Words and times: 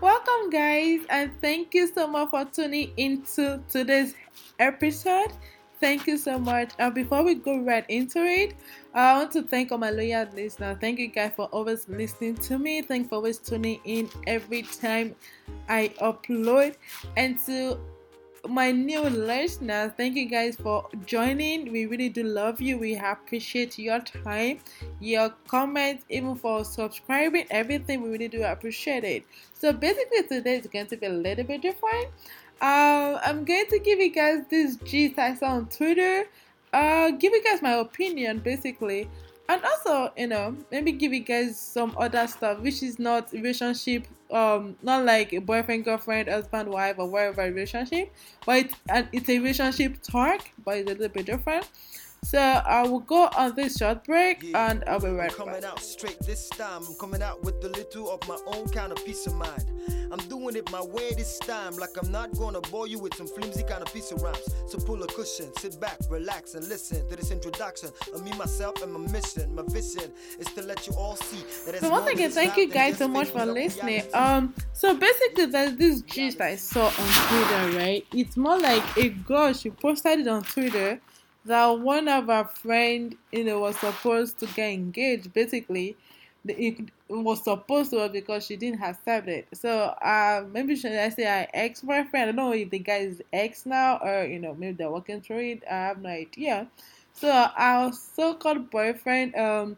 Welcome, 0.00 0.50
guys, 0.50 1.00
and 1.10 1.32
thank 1.40 1.74
you 1.74 1.88
so 1.88 2.06
much 2.06 2.30
for 2.30 2.44
tuning 2.44 2.92
into 2.96 3.60
today's 3.68 4.14
episode. 4.60 5.32
Thank 5.80 6.06
you 6.06 6.16
so 6.16 6.38
much. 6.38 6.70
And 6.78 6.94
before 6.94 7.24
we 7.24 7.34
go 7.34 7.58
right 7.58 7.84
into 7.88 8.24
it, 8.24 8.54
I 8.94 9.18
want 9.18 9.32
to 9.32 9.42
thank 9.42 9.72
all 9.72 9.78
my 9.78 9.90
loyal 9.90 10.28
listeners. 10.32 10.78
Thank 10.80 11.00
you 11.00 11.08
guys 11.08 11.32
for 11.34 11.46
always 11.46 11.88
listening 11.88 12.36
to 12.36 12.60
me. 12.60 12.80
Thank 12.80 13.04
you 13.04 13.08
for 13.08 13.16
always 13.16 13.38
tuning 13.38 13.80
in 13.84 14.08
every 14.28 14.62
time 14.62 15.16
I 15.68 15.92
upload. 16.00 16.76
And 17.16 17.36
to 17.46 17.80
my 18.46 18.70
new 18.70 19.00
listeners, 19.02 19.92
thank 19.96 20.16
you 20.16 20.26
guys 20.26 20.56
for 20.56 20.88
joining. 21.06 21.72
We 21.72 21.86
really 21.86 22.08
do 22.08 22.22
love 22.22 22.60
you. 22.60 22.78
We 22.78 22.96
appreciate 22.96 23.78
your 23.78 24.00
time, 24.00 24.60
your 25.00 25.30
comments, 25.46 26.04
even 26.08 26.36
for 26.36 26.64
subscribing, 26.64 27.46
everything. 27.50 28.02
We 28.02 28.10
really 28.10 28.28
do 28.28 28.42
appreciate 28.44 29.04
it. 29.04 29.24
So 29.54 29.72
basically, 29.72 30.22
today 30.28 30.56
is 30.56 30.66
going 30.66 30.86
to 30.86 30.96
be 30.96 31.06
a 31.06 31.10
little 31.10 31.44
bit 31.44 31.62
different. 31.62 32.06
Um, 32.60 33.18
I'm 33.22 33.44
going 33.44 33.66
to 33.70 33.78
give 33.78 33.98
you 33.98 34.10
guys 34.10 34.44
this 34.50 34.76
gist 34.76 35.18
I 35.18 35.34
saw 35.34 35.52
on 35.52 35.66
Twitter. 35.66 36.24
Uh, 36.72 37.10
give 37.12 37.32
you 37.32 37.42
guys 37.42 37.62
my 37.62 37.72
opinion 37.72 38.40
basically, 38.40 39.08
and 39.48 39.62
also 39.64 40.12
you 40.16 40.26
know 40.26 40.56
maybe 40.70 40.92
give 40.92 41.12
you 41.12 41.20
guys 41.20 41.58
some 41.58 41.94
other 41.98 42.26
stuff 42.26 42.58
which 42.60 42.82
is 42.82 42.98
not 42.98 43.32
relationship 43.32 44.06
um 44.30 44.76
not 44.82 45.04
like 45.04 45.32
a 45.32 45.38
boyfriend 45.38 45.84
girlfriend 45.84 46.28
husband 46.28 46.68
wife 46.68 46.96
or 46.98 47.08
whatever 47.08 47.42
relationship 47.42 48.12
but 48.44 48.66
it's, 48.66 48.74
it's 49.12 49.28
a 49.28 49.38
relationship 49.38 49.96
talk 50.02 50.50
but 50.64 50.76
it's 50.76 50.90
a 50.90 50.94
little 50.94 51.08
bit 51.08 51.26
different 51.26 51.66
so 52.24 52.38
I 52.38 52.82
will 52.82 53.00
go 53.00 53.28
on 53.36 53.54
this 53.54 53.76
short 53.76 54.04
break 54.04 54.42
yeah. 54.42 54.70
and 54.70 54.84
I'll 54.86 55.00
be 55.00 55.08
right 55.08 55.32
coming 55.32 55.54
back. 55.54 55.64
out 55.64 55.80
straight 55.80 56.18
this 56.20 56.48
time. 56.50 56.82
I'm 56.86 56.94
coming 56.96 57.22
out 57.22 57.42
with 57.42 57.64
a 57.64 57.68
little 57.68 58.10
of 58.10 58.26
my 58.28 58.36
own 58.46 58.68
kind 58.68 58.92
of 58.92 59.04
peace 59.04 59.26
of 59.26 59.34
mind. 59.34 59.64
I'm 60.10 60.18
doing 60.28 60.56
it 60.56 60.70
my 60.70 60.82
way 60.82 61.12
this 61.14 61.38
time, 61.38 61.76
like 61.76 61.90
I'm 62.02 62.10
not 62.10 62.36
gonna 62.36 62.60
bore 62.62 62.86
you 62.86 62.98
with 62.98 63.14
some 63.14 63.26
flimsy 63.26 63.62
kind 63.62 63.82
of 63.82 63.92
piece 63.92 64.10
of 64.10 64.22
rhymes. 64.22 64.42
So 64.66 64.78
pull 64.78 65.02
a 65.02 65.06
cushion, 65.06 65.52
sit 65.58 65.80
back, 65.80 65.98
relax, 66.10 66.54
and 66.54 66.66
listen 66.68 67.06
to 67.08 67.16
this 67.16 67.30
introduction 67.30 67.90
of 68.14 68.24
me, 68.24 68.32
myself, 68.36 68.82
and 68.82 68.92
my 68.92 69.12
mission. 69.12 69.54
My 69.54 69.62
vision 69.66 70.10
is 70.38 70.46
to 70.54 70.62
let 70.62 70.86
you 70.86 70.94
all 70.94 71.16
see 71.16 71.42
that. 71.66 71.80
So 71.80 71.90
once 71.90 72.08
again, 72.08 72.30
thank 72.30 72.56
you 72.56 72.68
guys 72.68 72.98
so 72.98 73.08
much 73.08 73.28
for 73.28 73.44
listening. 73.44 74.02
Um, 74.14 74.54
so 74.72 74.94
basically, 74.94 75.46
there's 75.46 75.76
this 75.76 76.02
gist 76.02 76.40
I 76.40 76.56
saw 76.56 76.86
on 76.86 76.92
Twitter, 76.92 77.78
right? 77.78 78.06
It's 78.12 78.36
more 78.36 78.58
like 78.58 78.82
a 78.96 79.10
girl 79.10 79.52
she 79.52 79.70
posted 79.70 80.20
it 80.20 80.28
on 80.28 80.42
Twitter 80.42 81.00
that 81.48 81.80
one 81.80 82.08
of 82.08 82.30
our 82.30 82.46
friend, 82.46 83.16
you 83.32 83.44
know, 83.44 83.60
was 83.60 83.78
supposed 83.78 84.38
to 84.40 84.46
get 84.46 84.70
engaged. 84.72 85.32
Basically, 85.32 85.96
it 86.46 86.90
was 87.08 87.44
supposed 87.44 87.90
to 87.90 88.08
because 88.08 88.46
she 88.46 88.56
didn't 88.56 88.82
accept 88.82 89.28
it. 89.28 89.48
So, 89.54 89.70
uh, 90.02 90.44
maybe 90.52 90.76
should 90.76 90.92
I 90.92 91.10
say 91.10 91.26
our 91.26 91.48
ex 91.54 91.82
boyfriend? 91.82 92.16
I 92.16 92.26
don't 92.26 92.36
know 92.36 92.52
if 92.52 92.70
the 92.70 92.78
guy 92.78 92.98
is 92.98 93.22
ex 93.32 93.66
now 93.66 93.98
or 94.02 94.24
you 94.24 94.38
know 94.40 94.54
maybe 94.54 94.76
they're 94.76 94.90
working 94.90 95.20
through 95.20 95.40
it. 95.52 95.64
I 95.70 95.74
have 95.74 96.00
no 96.02 96.10
idea. 96.10 96.68
So 97.12 97.30
our 97.30 97.92
so-called 97.92 98.70
boyfriend 98.70 99.34
um 99.36 99.76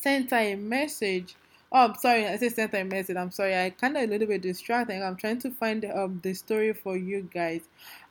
sent 0.00 0.30
her 0.30 0.38
a 0.38 0.56
message. 0.56 1.36
Oh, 1.74 1.86
I'm 1.86 1.94
sorry. 1.94 2.26
I 2.26 2.36
said 2.36 2.52
sent 2.54 2.74
a 2.74 2.84
message. 2.84 3.16
I'm 3.16 3.30
sorry. 3.30 3.56
I 3.56 3.70
kind 3.70 3.96
of 3.96 4.02
a 4.02 4.06
little 4.06 4.26
bit 4.28 4.42
distracting. 4.42 5.02
I'm 5.02 5.16
trying 5.16 5.38
to 5.40 5.50
find 5.50 5.84
um 5.86 6.20
the 6.22 6.34
story 6.34 6.72
for 6.74 6.96
you 6.96 7.28
guys. 7.32 7.62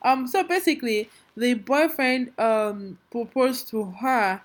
Um. 0.02 0.26
So 0.26 0.42
basically, 0.42 1.08
the 1.36 1.54
boyfriend 1.54 2.32
um 2.38 2.98
proposed 3.10 3.68
to 3.68 3.84
her 3.84 4.42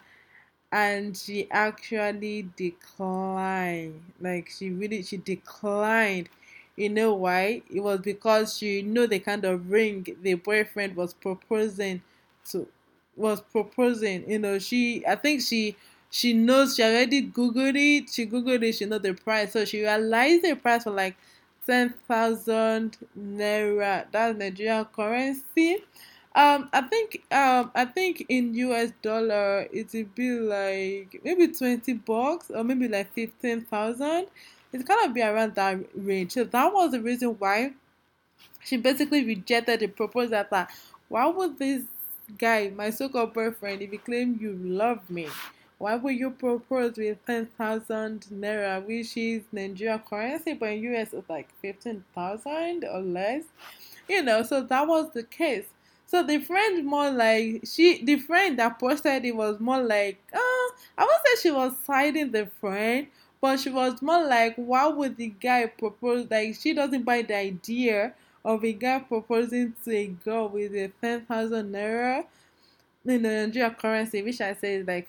and 0.72 1.18
she 1.18 1.50
actually 1.52 2.50
declined 2.58 4.02
like 4.22 4.50
she 4.50 4.70
really 4.72 5.04
she 5.04 5.18
declined 5.18 6.30
you 6.76 6.90
know 6.90 7.14
why 7.14 7.62
it 7.74 7.80
was 7.82 8.00
because 8.02 8.58
she 8.58 8.82
knew 8.82 9.08
the 9.08 9.20
kind 9.20 9.46
of 9.46 9.70
ring 9.72 10.06
the 10.24 10.34
boyfriend 10.36 10.96
was 10.96 11.14
proposing 11.14 12.02
to 12.50 12.68
was 13.16 13.42
proposing 13.42 14.30
you 14.30 14.40
know 14.40 14.60
she 14.60 15.06
i 15.08 15.16
think 15.16 15.42
she 15.42 15.76
she 16.10 16.34
knows 16.34 16.76
she 16.76 16.84
already 16.84 17.22
googled 17.30 17.76
it 17.76 18.10
she 18.10 18.26
googled 18.26 18.64
it 18.64 18.74
she 18.74 18.86
knows 18.86 19.02
the 19.02 19.14
price 19.14 19.54
so 19.54 19.66
she 19.66 19.82
realized 19.82 20.44
the 20.44 20.56
price 20.56 20.84
for 20.84 20.92
like 20.92 21.16
10,000 21.66 22.98
naira 23.18 24.06
that's 24.12 24.38
nigerian 24.38 24.86
currency 24.86 25.84
um, 26.36 26.70
I 26.72 26.82
think 26.82 27.24
um, 27.32 27.72
I 27.74 27.86
think 27.86 28.24
in 28.30 28.54
US 28.54 28.92
dollar 29.02 29.68
it 29.74 29.90
would 29.94 30.14
be 30.14 30.30
like 30.40 31.20
maybe 31.24 31.48
twenty 31.48 31.94
bucks 31.94 32.52
or 32.52 32.64
maybe 32.64 32.88
like 32.88 33.12
fifteen 33.14 33.62
thousand. 33.62 34.28
It's 34.72 34.84
gonna 34.84 35.12
be 35.12 35.24
around 35.24 35.56
that 35.56 35.80
range. 35.96 36.34
So 36.34 36.44
that 36.44 36.72
was 36.72 36.92
the 36.92 37.02
reason 37.02 37.30
why 37.40 37.72
she 38.64 38.78
basically 38.78 39.26
rejected 39.26 39.80
the 39.80 39.88
proposal. 39.88 40.44
That 40.50 40.72
why 41.10 41.26
would 41.28 41.58
this 41.58 41.84
guy, 42.38 42.70
my 42.76 42.90
so-called 42.92 43.34
boyfriend, 43.34 43.82
if 43.82 43.92
he 43.92 43.98
claim 43.98 44.38
you 44.42 44.54
love 44.54 45.10
me, 45.10 45.28
why 45.78 45.96
would 45.96 46.16
you 46.16 46.32
propose 46.32 46.98
with 46.98 47.24
ten 47.26 47.46
thousand 47.58 48.26
naira, 48.34 48.86
which 48.86 49.16
is 49.16 49.44
Nigeria 49.52 50.00
currency, 50.00 50.54
but 50.54 50.70
in 50.70 50.84
US 50.94 51.14
it's 51.14 51.30
like 51.30 51.50
fifteen 51.62 52.04
thousand 52.16 52.84
or 52.86 53.00
less? 53.02 53.44
You 54.10 54.24
know, 54.24 54.44
so 54.44 54.62
that 54.62 54.88
was 54.88 55.12
the 55.14 55.24
case. 55.24 55.66
So 56.06 56.24
the 56.24 56.40
friend 56.40 56.86
more 56.86 57.12
like 57.12 57.64
she 57.66 58.04
the 58.04 58.18
friend 58.18 58.58
that 58.60 58.80
posted 58.80 59.26
it 59.26 59.36
was 59.36 59.60
more 59.60 59.82
like 59.82 60.18
uh 60.34 60.38
I 60.98 61.02
won't 61.04 61.22
say 61.26 61.42
she 61.42 61.52
was 61.52 61.74
siding 61.86 62.32
the 62.32 62.48
friend, 62.62 63.08
but 63.42 63.60
she 63.60 63.70
was 63.70 64.02
more 64.02 64.26
like 64.26 64.56
why 64.56 64.88
would 64.88 65.18
the 65.18 65.34
guy 65.40 65.66
propose 65.68 66.28
like 66.32 66.56
she 66.56 66.74
doesn't 66.74 67.04
buy 67.04 67.22
the 67.22 67.36
idea 67.36 68.14
of 68.46 68.64
a 68.64 68.72
guy 68.72 69.00
proposing 69.00 69.74
to 69.84 69.92
a 69.92 70.08
girl 70.08 70.48
with 70.48 70.74
a 70.74 70.92
ten 71.02 71.26
thousand 71.26 71.74
naira 71.74 72.24
in 73.10 73.22
the 73.24 73.30
Nigeria 73.30 73.72
currency, 73.72 74.22
which 74.22 74.42
I 74.42 74.54
say 74.54 74.76
is 74.76 74.88
like 74.88 75.08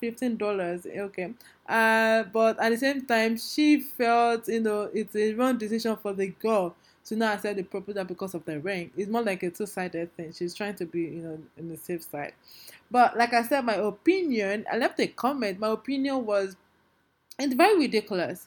fifteen 0.00 0.36
dollars. 0.36 0.86
Okay. 0.86 1.32
Uh 1.68 2.24
but 2.32 2.58
at 2.60 2.70
the 2.70 2.78
same 2.78 3.06
time 3.06 3.36
she 3.36 3.80
felt 3.80 4.48
you 4.48 4.60
know 4.60 4.90
it's 4.92 5.16
a 5.16 5.32
wrong 5.34 5.56
decision 5.58 5.96
for 5.96 6.12
the 6.12 6.28
girl 6.28 6.74
to 7.06 7.16
not 7.16 7.36
accept 7.36 7.56
the 7.56 7.62
proposal 7.62 8.04
because 8.04 8.34
of 8.34 8.44
the 8.44 8.58
ring. 8.60 8.90
It's 8.96 9.10
more 9.10 9.22
like 9.22 9.42
a 9.42 9.50
two 9.50 9.66
sided 9.66 10.14
thing. 10.16 10.32
She's 10.32 10.54
trying 10.54 10.74
to 10.76 10.86
be, 10.86 11.00
you 11.00 11.22
know, 11.22 11.38
in 11.58 11.68
the 11.68 11.76
safe 11.76 12.02
side. 12.02 12.32
But 12.90 13.16
like 13.16 13.34
I 13.34 13.42
said, 13.42 13.64
my 13.64 13.74
opinion, 13.74 14.64
I 14.72 14.78
left 14.78 14.98
a 15.00 15.06
comment. 15.06 15.58
My 15.58 15.68
opinion 15.68 16.24
was 16.24 16.56
it's 17.38 17.54
very 17.54 17.78
ridiculous. 17.78 18.46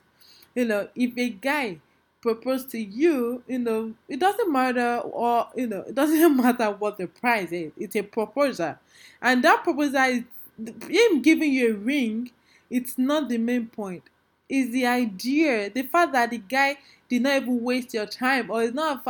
You 0.55 0.65
know, 0.65 0.87
if 0.95 1.15
a 1.17 1.29
guy 1.29 1.79
proposed 2.21 2.69
to 2.71 2.79
you, 2.79 3.43
you 3.47 3.59
know, 3.59 3.93
it 4.07 4.19
doesn't 4.19 4.51
matter 4.51 4.97
or 5.03 5.47
you 5.55 5.67
know, 5.67 5.81
it 5.81 5.95
doesn't 5.95 6.37
matter 6.43 6.71
what 6.71 6.97
the 6.97 7.07
price 7.07 7.51
is. 7.51 7.71
It's 7.77 7.95
a 7.95 8.01
proposal. 8.01 8.75
And 9.21 9.43
that 9.43 9.63
proposal 9.63 10.01
is 10.01 10.23
him 10.89 11.21
giving 11.21 11.53
you 11.53 11.73
a 11.73 11.77
ring, 11.77 12.31
it's 12.69 12.97
not 12.97 13.29
the 13.29 13.37
main 13.37 13.67
point. 13.67 14.03
It's 14.49 14.71
the 14.71 14.85
idea, 14.85 15.69
the 15.69 15.83
fact 15.83 16.13
that 16.13 16.29
the 16.31 16.37
guy 16.37 16.77
did 17.09 17.21
not 17.21 17.41
even 17.41 17.61
waste 17.61 17.93
your 17.93 18.05
time 18.05 18.49
or 18.49 18.63
it's 18.63 18.73
not 18.73 19.05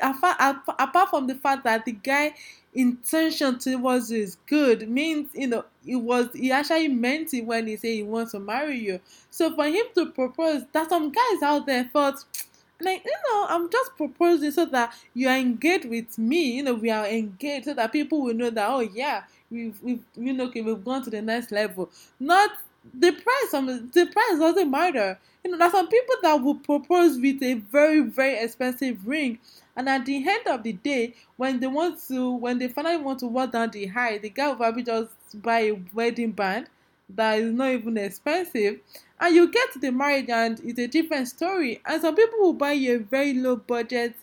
apart 0.00 1.10
from 1.10 1.26
the 1.26 1.34
fact 1.34 1.64
that 1.64 1.84
the 1.84 1.92
guy 1.92 2.34
intention 2.76 3.58
towards 3.58 4.12
you 4.12 4.22
is 4.22 4.36
good 4.46 4.88
means 4.88 5.30
you 5.34 5.46
know 5.46 5.64
it 5.86 5.96
was 5.96 6.28
he 6.34 6.52
actually 6.52 6.88
meant 6.88 7.32
it 7.32 7.44
when 7.44 7.66
he 7.66 7.76
said 7.76 7.88
he 7.88 8.02
wants 8.02 8.32
to 8.32 8.38
marry 8.38 8.78
you 8.78 9.00
so 9.30 9.54
for 9.54 9.64
him 9.64 9.84
to 9.94 10.06
propose 10.12 10.62
that 10.72 10.88
some 10.88 11.10
guys 11.10 11.42
out 11.42 11.66
there 11.66 11.88
thought 11.92 12.22
like 12.82 13.02
you 13.04 13.16
know 13.30 13.46
i'm 13.48 13.70
just 13.70 13.96
proposing 13.96 14.50
so 14.50 14.66
that 14.66 14.92
you 15.14 15.26
are 15.26 15.38
engaged 15.38 15.86
with 15.86 16.18
me 16.18 16.56
you 16.56 16.62
know 16.62 16.74
we 16.74 16.90
are 16.90 17.06
engaged 17.06 17.64
so 17.64 17.72
that 17.72 17.90
people 17.90 18.20
will 18.22 18.34
know 18.34 18.50
that 18.50 18.68
oh 18.68 18.80
yeah 18.80 19.22
we've, 19.50 19.82
we've 19.82 20.04
you 20.14 20.34
know 20.34 20.44
okay, 20.44 20.60
we've 20.60 20.84
gone 20.84 21.02
to 21.02 21.08
the 21.08 21.22
next 21.22 21.50
level 21.50 21.88
not 22.20 22.50
the 22.92 23.10
price 23.10 23.50
some 23.50 23.66
the 23.66 24.06
price 24.06 24.38
doesn't 24.38 24.70
matter 24.70 25.18
you 25.46 25.52
know, 25.52 25.58
there's 25.58 25.72
some 25.72 25.86
people 25.88 26.16
that 26.22 26.42
will 26.42 26.56
propose 26.56 27.20
with 27.20 27.40
a 27.40 27.54
very, 27.54 28.00
very 28.00 28.36
expensive 28.36 29.06
ring. 29.06 29.38
And 29.76 29.88
at 29.88 30.06
the 30.06 30.16
end 30.16 30.46
of 30.46 30.62
the 30.62 30.72
day, 30.72 31.14
when 31.36 31.60
they 31.60 31.66
want 31.66 32.00
to, 32.08 32.32
when 32.32 32.58
they 32.58 32.68
finally 32.68 32.96
want 32.96 33.18
to 33.20 33.26
walk 33.26 33.52
down 33.52 33.70
the 33.70 33.86
high, 33.86 34.18
the 34.18 34.30
guy 34.30 34.48
will 34.48 34.56
probably 34.56 34.82
just 34.82 35.10
buy 35.34 35.60
a 35.60 35.72
wedding 35.92 36.32
band 36.32 36.68
that 37.10 37.38
is 37.38 37.52
not 37.52 37.70
even 37.70 37.96
expensive. 37.98 38.80
And 39.20 39.34
you 39.34 39.50
get 39.50 39.72
to 39.72 39.78
the 39.78 39.92
marriage 39.92 40.28
and 40.30 40.58
it's 40.64 40.78
a 40.78 40.86
different 40.86 41.28
story. 41.28 41.80
And 41.84 42.00
some 42.00 42.14
people 42.16 42.38
will 42.40 42.52
buy 42.54 42.72
you 42.72 42.96
a 42.96 42.98
very 42.98 43.34
low 43.34 43.56
budget 43.56 44.14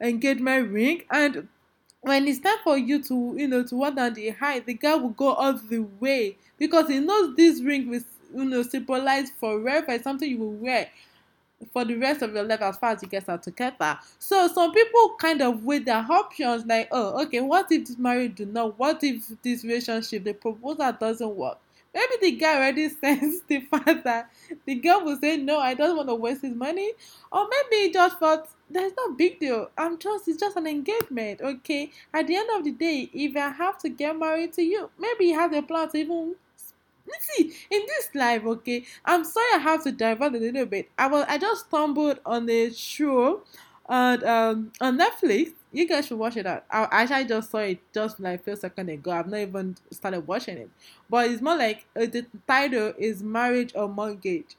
engagement 0.00 0.70
ring 0.70 1.02
and 1.10 1.48
when 2.00 2.26
it's 2.26 2.40
time 2.40 2.58
for 2.64 2.76
you 2.76 3.02
to 3.02 3.34
you 3.38 3.46
know 3.48 3.62
to 3.62 3.76
walk 3.76 3.94
down 3.94 4.12
the 4.12 4.28
high 4.30 4.58
the 4.58 4.74
guy 4.74 4.94
will 4.94 5.10
go 5.10 5.32
all 5.32 5.52
the 5.54 5.78
way 6.00 6.36
because 6.58 6.88
he 6.88 6.98
knows 6.98 7.34
this 7.36 7.62
ring 7.62 7.88
will 7.88 8.00
you 8.34 8.44
know 8.44 8.62
symbolize 8.62 9.30
forever. 9.30 9.98
Something 10.02 10.30
you 10.30 10.38
will 10.38 10.52
wear 10.52 10.90
for 11.72 11.84
the 11.84 11.94
rest 11.96 12.22
of 12.22 12.34
your 12.34 12.44
life 12.44 12.60
as 12.60 12.76
far 12.76 12.92
as 12.92 13.02
you 13.02 13.08
get 13.08 13.28
out 13.28 13.42
together. 13.42 13.98
So 14.18 14.48
some 14.48 14.72
people 14.72 15.16
kind 15.18 15.40
of 15.42 15.64
weigh 15.64 15.80
their 15.80 16.06
options 16.08 16.66
like, 16.66 16.88
oh, 16.90 17.22
okay, 17.24 17.40
what 17.40 17.70
if 17.70 17.86
this 17.86 17.98
marriage 17.98 18.36
do 18.36 18.46
not? 18.46 18.78
What 18.78 19.02
if 19.02 19.30
this 19.42 19.64
relationship, 19.64 20.24
the 20.24 20.34
proposal 20.34 20.92
doesn't 20.92 21.36
work? 21.36 21.58
maybe 21.94 22.12
the 22.20 22.32
guy 22.32 22.56
already 22.56 22.88
sensed 23.00 23.46
the 23.48 23.60
fact 23.60 24.04
that 24.04 24.30
the 24.66 24.74
girl 24.74 25.04
will 25.04 25.16
say 25.16 25.36
no, 25.36 25.58
I 25.58 25.74
don't 25.74 25.96
want 25.96 26.08
to 26.08 26.14
waste 26.14 26.42
his 26.42 26.54
money, 26.54 26.92
or 27.30 27.46
maybe 27.48 27.84
he 27.84 27.92
just 27.92 28.18
thought 28.18 28.48
there's 28.68 28.92
no 28.96 29.12
big 29.12 29.38
deal. 29.38 29.70
I'm 29.78 29.98
just 29.98 30.26
it's 30.28 30.40
just 30.40 30.56
an 30.56 30.66
engagement, 30.66 31.40
okay? 31.40 31.90
At 32.12 32.26
the 32.26 32.36
end 32.36 32.50
of 32.54 32.64
the 32.64 32.72
day, 32.72 33.10
if 33.12 33.36
I 33.36 33.50
have 33.50 33.78
to 33.78 33.88
get 33.88 34.18
married 34.18 34.52
to 34.54 34.62
you, 34.62 34.90
maybe 34.98 35.26
he 35.26 35.32
has 35.32 35.52
a 35.52 35.62
plan 35.62 35.88
to 35.90 35.98
even 35.98 36.34
see 37.20 37.54
in 37.70 37.82
this 37.86 38.08
life 38.14 38.44
okay 38.44 38.84
i'm 39.04 39.24
sorry 39.24 39.46
i 39.54 39.58
have 39.58 39.82
to 39.82 39.92
divert 39.92 40.34
a 40.34 40.38
little 40.38 40.66
bit. 40.66 40.90
I 40.98 41.06
was 41.06 41.24
i 41.28 41.38
just 41.38 41.66
stumbled 41.66 42.20
on 42.24 42.48
a 42.48 42.72
show 42.72 43.42
on 43.86 44.26
um 44.26 44.72
on 44.80 44.98
netflix. 44.98 45.52
You 45.72 45.88
guys 45.88 46.06
should 46.06 46.18
watch 46.18 46.36
it 46.36 46.46
out. 46.46 46.64
I 46.70 46.86
actually 46.90 47.24
just 47.24 47.50
saw 47.50 47.58
it 47.58 47.80
just 47.92 48.20
like 48.20 48.40
a 48.40 48.42
few 48.44 48.54
seconds 48.54 48.88
ago. 48.90 49.10
I've 49.10 49.26
not 49.26 49.40
even 49.40 49.76
started 49.90 50.20
watching 50.20 50.56
it. 50.56 50.70
But 51.10 51.28
it's 51.28 51.42
more 51.42 51.56
like 51.56 51.84
uh, 51.96 52.06
the 52.06 52.24
title 52.46 52.92
is 52.96 53.24
marriage 53.24 53.72
or 53.74 53.88
mortgage. 53.88 54.56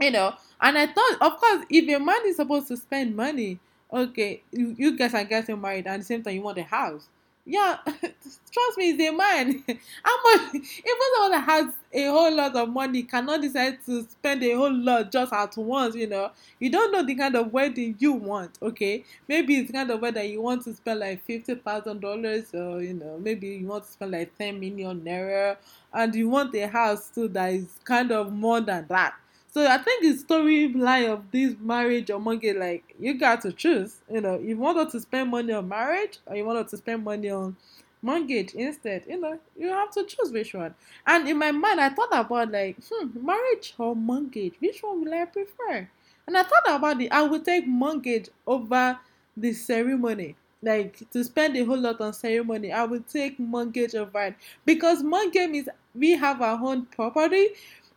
You 0.00 0.10
know 0.10 0.34
and 0.60 0.78
i 0.78 0.86
thought 0.86 1.16
of 1.20 1.36
course 1.38 1.64
if 1.70 1.88
a 1.88 2.02
man 2.02 2.20
is 2.26 2.36
supposed 2.36 2.68
to 2.68 2.76
spend 2.76 3.14
money 3.16 3.58
okay 3.92 4.42
you, 4.52 4.74
you 4.78 4.96
guys 4.96 5.14
are 5.14 5.24
getting 5.24 5.60
married 5.60 5.86
and 5.86 5.94
at 5.94 6.00
the 6.00 6.04
same 6.04 6.22
time 6.22 6.34
you 6.34 6.42
want 6.42 6.58
a 6.58 6.62
house 6.62 7.08
yeah, 7.46 7.78
trust 7.86 8.76
me, 8.78 8.92
he's 8.92 9.08
a 9.08 9.12
man. 9.12 9.64
How 10.04 10.16
much? 10.24 10.54
Even 10.54 11.08
someone 11.14 11.30
that 11.32 11.44
has 11.44 11.66
a 11.92 12.04
whole 12.06 12.34
lot 12.34 12.54
of 12.54 12.68
money 12.68 13.02
cannot 13.02 13.40
decide 13.40 13.78
to 13.86 14.02
spend 14.04 14.42
a 14.44 14.52
whole 14.54 14.72
lot 14.72 15.10
just 15.10 15.32
at 15.32 15.56
once. 15.56 15.94
You 15.96 16.06
know, 16.06 16.30
you 16.58 16.70
don't 16.70 16.92
know 16.92 17.04
the 17.04 17.14
kind 17.14 17.34
of 17.34 17.52
wedding 17.52 17.96
you 17.98 18.12
want. 18.12 18.58
Okay, 18.62 19.04
maybe 19.26 19.56
it's 19.56 19.72
kind 19.72 19.90
of 19.90 20.00
wedding 20.00 20.30
you 20.32 20.42
want 20.42 20.62
to 20.64 20.74
spend 20.74 21.00
like 21.00 21.24
fifty 21.24 21.54
thousand 21.54 22.00
dollars, 22.00 22.54
or 22.54 22.82
you 22.82 22.94
know, 22.94 23.18
maybe 23.18 23.48
you 23.48 23.66
want 23.66 23.84
to 23.84 23.90
spend 23.90 24.12
like 24.12 24.36
ten 24.38 24.60
million 24.60 25.00
naira, 25.00 25.56
and 25.92 26.14
you 26.14 26.28
want 26.28 26.54
a 26.54 26.68
house 26.68 27.10
too 27.10 27.28
that 27.28 27.52
is 27.52 27.78
kind 27.84 28.12
of 28.12 28.32
more 28.32 28.60
than 28.60 28.86
that. 28.88 29.14
So 29.52 29.66
I 29.66 29.78
think 29.78 30.02
the 30.02 30.22
storyline 30.24 31.12
of 31.12 31.30
this 31.32 31.54
marriage 31.60 32.10
or 32.10 32.20
mortgage, 32.20 32.56
like 32.56 32.94
you 33.00 33.14
got 33.18 33.40
to 33.42 33.52
choose. 33.52 33.96
You 34.10 34.20
know, 34.20 34.38
you 34.38 34.56
wanted 34.56 34.90
to 34.90 35.00
spend 35.00 35.30
money 35.30 35.52
on 35.52 35.68
marriage 35.68 36.18
or 36.26 36.36
you 36.36 36.44
wanted 36.44 36.68
to 36.68 36.76
spend 36.76 37.02
money 37.02 37.30
on 37.30 37.56
mortgage 38.00 38.54
instead. 38.54 39.04
You 39.08 39.20
know, 39.20 39.40
you 39.58 39.68
have 39.68 39.90
to 39.94 40.04
choose 40.04 40.30
which 40.30 40.54
one. 40.54 40.74
And 41.04 41.28
in 41.28 41.36
my 41.36 41.50
mind, 41.50 41.80
I 41.80 41.88
thought 41.88 42.12
about 42.12 42.52
like, 42.52 42.76
hmm, 42.88 43.26
marriage 43.26 43.74
or 43.76 43.96
mortgage, 43.96 44.54
which 44.60 44.82
one 44.82 45.04
will 45.04 45.12
I 45.14 45.24
prefer? 45.24 45.88
And 46.28 46.36
I 46.36 46.44
thought 46.44 46.68
about 46.68 47.00
it. 47.00 47.10
I 47.10 47.22
would 47.22 47.44
take 47.44 47.66
mortgage 47.66 48.28
over 48.46 48.98
the 49.36 49.52
ceremony 49.52 50.36
like 50.62 51.10
to 51.10 51.24
spend 51.24 51.56
a 51.56 51.64
whole 51.64 51.78
lot 51.78 52.00
on 52.00 52.12
ceremony, 52.12 52.72
I 52.72 52.84
would 52.84 53.08
take 53.08 53.38
mortgage 53.38 53.94
over 53.94 54.20
it 54.24 54.34
because 54.66 55.02
mortgage 55.02 55.48
means 55.48 55.68
we 55.94 56.10
have 56.12 56.40
our 56.42 56.58
own 56.62 56.86
property, 56.86 57.48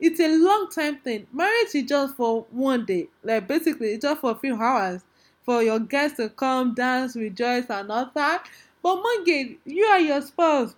it's 0.04 0.20
a 0.20 0.28
long 0.28 0.70
time 0.70 0.98
thing. 0.98 1.26
Marriage 1.32 1.74
is 1.74 1.84
just 1.84 2.16
for 2.16 2.46
one 2.52 2.86
day. 2.86 3.08
Like 3.24 3.48
basically 3.48 3.94
it's 3.94 4.04
just 4.04 4.20
for 4.20 4.32
a 4.32 4.36
few 4.36 4.56
hours 4.62 5.02
for 5.44 5.64
your 5.64 5.80
guests 5.80 6.18
to 6.18 6.30
come, 6.30 6.74
dance, 6.74 7.16
rejoice, 7.16 7.70
and 7.70 7.90
all 7.90 8.12
that. 8.14 8.46
But 8.82 8.98
mortgage, 8.98 9.58
you 9.66 9.90
and 9.94 10.06
your 10.06 10.22
spouse 10.22 10.76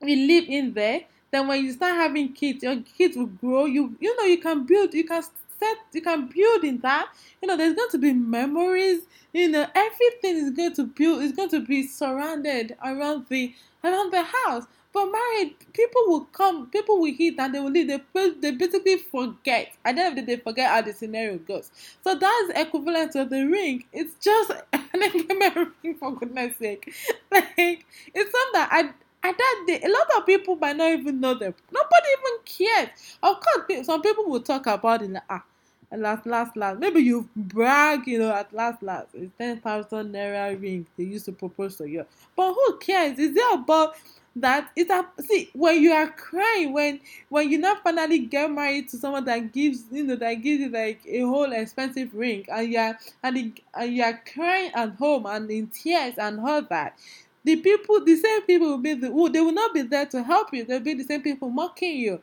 we 0.00 0.14
live 0.26 0.44
in 0.48 0.74
there. 0.74 1.00
Then 1.30 1.48
when 1.48 1.64
you 1.64 1.72
start 1.72 1.96
having 1.96 2.34
kids, 2.34 2.62
your 2.62 2.76
kids 2.98 3.16
will 3.16 3.26
grow. 3.26 3.64
You 3.64 3.96
you 3.98 4.14
know 4.16 4.24
you 4.24 4.38
can 4.38 4.66
build, 4.66 4.92
you 4.92 5.04
can 5.04 5.22
set, 5.58 5.78
you 5.92 6.02
can 6.02 6.26
build 6.28 6.64
in 6.64 6.78
that. 6.80 7.08
You 7.42 7.48
know, 7.48 7.56
there's 7.56 7.74
going 7.74 7.90
to 7.90 7.98
be 7.98 8.12
memories. 8.12 9.02
You 9.32 9.48
know, 9.48 9.66
everything 9.74 10.36
is 10.36 10.50
going 10.50 10.74
to 10.74 10.84
build. 10.84 11.22
Is 11.22 11.32
going 11.32 11.48
to 11.50 11.60
be 11.60 11.86
surrounded 11.86 12.76
around 12.84 13.26
the 13.30 13.54
around 13.82 14.12
the 14.12 14.22
house. 14.22 14.66
But 14.96 15.12
married 15.12 15.56
people 15.74 16.04
will 16.06 16.24
come, 16.32 16.70
people 16.70 16.98
will 16.98 17.12
hit 17.12 17.34
and 17.38 17.54
they 17.54 17.60
will 17.60 17.70
leave. 17.70 17.86
They, 17.88 18.30
they 18.40 18.52
basically 18.52 18.96
forget. 18.96 19.74
The 19.84 19.90
end 19.90 19.98
of 19.98 20.16
the 20.16 20.22
they 20.22 20.40
forget 20.40 20.70
how 20.70 20.80
the 20.80 20.94
scenario 20.94 21.36
goes. 21.36 21.70
So 22.02 22.14
that's 22.14 22.58
equivalent 22.58 23.12
to 23.12 23.26
the 23.26 23.44
ring. 23.46 23.84
It's 23.92 24.14
just 24.24 24.52
an 24.72 25.02
engagement 25.02 25.74
ring 25.82 25.96
for 25.96 26.16
goodness 26.16 26.56
sake. 26.56 26.94
Like 27.30 27.84
it's 28.14 28.32
something 28.32 28.52
that 28.54 28.68
I 28.72 29.28
at 29.28 29.36
that 29.36 29.80
a 29.84 29.88
lot 29.90 30.16
of 30.16 30.24
people 30.24 30.56
might 30.56 30.78
not 30.78 30.90
even 30.92 31.20
know 31.20 31.34
them. 31.34 31.52
Nobody 31.70 32.08
even 32.18 32.44
cares. 32.46 33.18
Of 33.22 33.36
course, 33.42 33.84
some 33.84 34.00
people 34.00 34.24
will 34.24 34.40
talk 34.40 34.66
about 34.66 35.02
it 35.02 35.10
like, 35.10 35.24
ah, 35.28 35.44
last, 35.92 36.24
last, 36.24 36.56
last. 36.56 36.78
Maybe 36.80 37.00
you 37.00 37.28
brag, 37.36 38.06
you 38.06 38.18
know, 38.18 38.32
at 38.32 38.50
last, 38.54 38.82
last. 38.82 39.08
It's 39.12 39.30
10,000 39.36 40.14
naira 40.14 40.58
ring 40.58 40.86
they 40.96 41.04
used 41.04 41.26
to 41.26 41.32
propose 41.32 41.76
to 41.76 41.86
you. 41.86 42.06
But 42.34 42.54
who 42.54 42.78
cares? 42.78 43.18
Is 43.18 43.36
it 43.36 43.54
about 43.54 43.96
that 44.36 44.70
a 44.76 45.22
see 45.22 45.48
when 45.54 45.80
you 45.82 45.92
are 45.92 46.08
crying 46.08 46.72
when 46.72 47.00
when 47.30 47.50
you 47.50 47.58
not 47.58 47.82
finally 47.82 48.18
get 48.18 48.50
married 48.50 48.88
to 48.88 48.98
someone 48.98 49.24
that 49.24 49.52
gives 49.52 49.84
you 49.90 50.04
know 50.04 50.14
that 50.16 50.34
gives 50.34 50.60
you 50.60 50.68
like 50.68 51.00
a 51.06 51.20
whole 51.22 51.50
expensive 51.52 52.14
ring 52.14 52.44
and 52.48 52.70
you 52.70 52.78
are 52.78 52.98
and, 53.22 53.60
and 53.74 53.92
you 53.94 54.02
are 54.02 54.20
crying 54.32 54.70
at 54.74 54.94
home 54.96 55.24
and 55.26 55.50
in 55.50 55.66
tears 55.68 56.14
and 56.18 56.38
all 56.40 56.60
that 56.62 56.98
the 57.46 57.56
people 57.56 58.04
the 58.04 58.16
same 58.16 58.42
people 58.42 58.66
will 58.68 58.78
be 58.78 58.94
the 58.94 59.08
who 59.08 59.28
they 59.28 59.40
will 59.40 59.52
not 59.52 59.72
be 59.72 59.82
there 59.82 60.04
to 60.06 60.22
help 60.22 60.52
you. 60.52 60.64
They'll 60.64 60.80
be 60.80 60.94
the 60.94 61.04
same 61.04 61.22
people 61.22 61.48
mocking 61.48 61.96
you. 61.96 62.20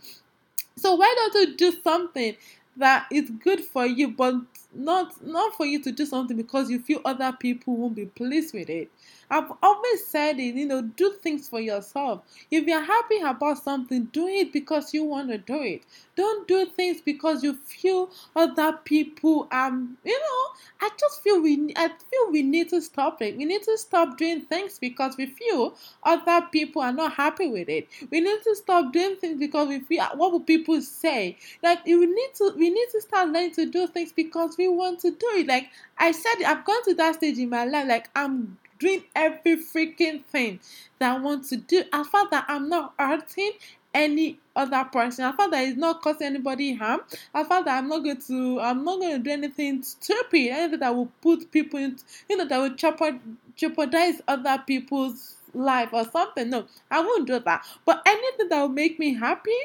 So 0.75 0.95
why 0.95 1.13
don't 1.15 1.33
you 1.35 1.55
do 1.55 1.73
something 1.81 2.35
that 2.75 3.05
is 3.09 3.29
good 3.43 3.61
for 3.61 3.85
you 3.85 4.09
but 4.09 4.35
not 4.73 5.25
not 5.25 5.55
for 5.55 5.65
you 5.65 5.81
to 5.81 5.91
do 5.91 6.05
something 6.05 6.37
because 6.37 6.69
you 6.69 6.79
feel 6.79 7.01
other 7.05 7.31
people 7.39 7.75
won't 7.75 7.95
be 7.95 8.05
pleased 8.05 8.53
with 8.53 8.69
it 8.69 8.89
I've 9.33 9.51
always 9.63 10.05
said 10.05 10.37
it, 10.39 10.53
you 10.53 10.67
know, 10.67 10.83
do 10.83 11.11
things 11.23 11.49
for 11.49 11.59
yourself. 11.59 12.21
If 12.51 12.65
you're 12.67 12.83
happy 12.83 13.19
about 13.19 13.63
something, 13.63 14.05
do 14.13 14.27
it 14.27 14.53
because 14.53 14.93
you 14.93 15.03
want 15.03 15.29
to 15.29 15.39
do 15.39 15.59
it. 15.59 15.81
Don't 16.15 16.47
do 16.47 16.67
things 16.67 17.01
because 17.01 17.43
you 17.43 17.55
feel 17.55 18.11
other 18.35 18.73
people 18.83 19.47
um 19.51 19.97
you 20.03 20.19
know, 20.19 20.85
I 20.85 20.89
just 20.99 21.23
feel 21.23 21.41
we 21.41 21.73
I 21.75 21.87
feel 21.87 22.31
we 22.31 22.43
need 22.43 22.69
to 22.69 22.81
stop 22.81 23.23
it. 23.23 23.35
We 23.35 23.45
need 23.45 23.63
to 23.63 23.75
stop 23.75 24.17
doing 24.19 24.41
things 24.41 24.77
because 24.77 25.17
we 25.17 25.25
feel 25.25 25.75
other 26.03 26.45
people 26.51 26.83
are 26.83 26.93
not 26.93 27.13
happy 27.13 27.47
with 27.47 27.69
it. 27.69 27.87
We 28.11 28.21
need 28.21 28.43
to 28.43 28.55
stop 28.55 28.93
doing 28.93 29.15
things 29.15 29.39
because 29.39 29.67
we 29.67 29.79
feel 29.79 30.03
what 30.15 30.31
will 30.31 30.41
people 30.41 30.79
say? 30.81 31.37
Like 31.63 31.83
we 31.87 32.05
need 32.05 32.29
to 32.35 32.53
we 32.55 32.69
need 32.69 32.87
to 32.91 33.01
start 33.01 33.29
learning 33.29 33.53
to 33.53 33.65
do 33.65 33.87
things 33.87 34.11
because 34.11 34.57
we 34.59 34.62
want 34.67 34.99
to 35.01 35.11
do 35.11 35.27
it. 35.35 35.47
Like 35.47 35.69
I 35.97 36.11
said 36.11 36.43
I've 36.45 36.65
gone 36.65 36.83
to 36.85 36.93
that 36.95 37.15
stage 37.15 37.37
in 37.37 37.49
my 37.49 37.65
life, 37.65 37.87
like 37.87 38.09
I'm 38.15 38.57
doing 38.79 39.03
every 39.15 39.57
freaking 39.57 40.23
thing 40.25 40.59
that 40.99 41.15
I 41.15 41.19
want 41.19 41.45
to 41.45 41.57
do. 41.57 41.83
I 41.91 42.03
felt 42.03 42.31
that 42.31 42.45
I'm 42.47 42.69
not 42.69 42.93
hurting 42.99 43.51
any 43.93 44.39
other 44.55 44.83
person. 44.85 45.25
I 45.25 45.31
felt 45.33 45.51
that 45.51 45.65
it's 45.67 45.77
not 45.77 46.01
causing 46.01 46.27
anybody 46.27 46.73
harm. 46.73 47.01
I 47.33 47.43
felt 47.43 47.65
that 47.65 47.77
I'm 47.77 47.87
not 47.89 48.03
going 48.03 48.21
to 48.21 48.59
I'm 48.59 48.83
not 48.83 48.99
going 48.99 49.13
to 49.13 49.19
do 49.19 49.31
anything 49.31 49.83
stupid, 49.83 50.49
anything 50.49 50.79
that 50.79 50.95
will 50.95 51.11
put 51.21 51.51
people 51.51 51.79
in 51.79 51.97
you 52.29 52.37
know 52.37 52.45
that 52.45 52.57
will 52.57 53.19
jeopardize 53.55 54.21
other 54.27 54.63
people's 54.65 55.35
life 55.53 55.89
or 55.93 56.05
something. 56.05 56.49
No, 56.49 56.65
I 56.89 57.01
won't 57.01 57.27
do 57.27 57.39
that. 57.39 57.65
But 57.85 58.01
anything 58.05 58.49
that 58.49 58.61
will 58.61 58.69
make 58.69 58.99
me 58.99 59.13
happy, 59.13 59.55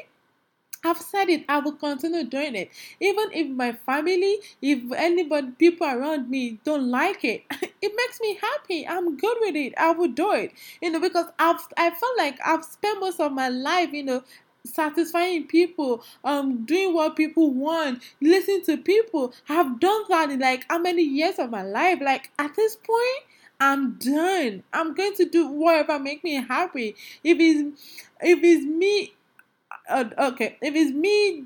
I've 0.83 0.97
said 0.97 1.29
it, 1.29 1.43
I 1.49 1.59
will 1.59 1.73
continue 1.73 2.23
doing 2.23 2.55
it. 2.55 2.71
Even 3.01 3.25
if 3.33 3.49
my 3.49 3.73
family, 3.73 4.37
if 4.61 4.79
anybody, 4.93 5.51
people 5.51 5.87
around 5.87 6.29
me 6.29 6.59
don't 6.63 6.89
like 6.89 7.23
it, 7.25 7.43
it 7.51 7.91
makes 7.95 8.21
me 8.21 8.39
happy. 8.41 8.87
I'm 8.87 9.17
good 9.17 9.37
with 9.41 9.55
it. 9.55 9.73
I 9.77 9.91
will 9.91 10.07
do 10.07 10.31
it. 10.31 10.53
You 10.81 10.91
know, 10.91 10.99
because 11.01 11.27
I've 11.37 11.59
I 11.77 11.89
felt 11.89 12.17
like 12.17 12.39
I've 12.45 12.63
spent 12.63 12.99
most 13.01 13.19
of 13.19 13.33
my 13.33 13.49
life, 13.49 13.91
you 13.91 14.03
know, 14.03 14.23
satisfying 14.65 15.47
people, 15.47 16.03
um, 16.23 16.65
doing 16.65 16.93
what 16.93 17.15
people 17.15 17.53
want, 17.53 18.01
listening 18.21 18.63
to 18.65 18.77
people. 18.77 19.33
I've 19.49 19.79
done 19.79 20.03
that 20.09 20.29
in 20.31 20.39
like 20.39 20.65
how 20.69 20.79
many 20.79 21.03
years 21.03 21.39
of 21.39 21.49
my 21.49 21.63
life? 21.63 21.99
Like 22.01 22.31
at 22.39 22.55
this 22.55 22.77
point, 22.77 23.25
I'm 23.59 23.95
done. 23.95 24.63
I'm 24.71 24.93
going 24.93 25.13
to 25.15 25.25
do 25.25 25.47
whatever 25.47 25.99
make 25.99 26.23
me 26.23 26.35
happy. 26.35 26.95
If 27.23 27.37
it's 27.39 28.07
if 28.21 28.39
it's 28.41 28.65
me 28.65 29.13
uh, 29.89 30.05
okay, 30.31 30.57
if 30.61 30.75
it's 30.75 30.91
me 30.91 31.45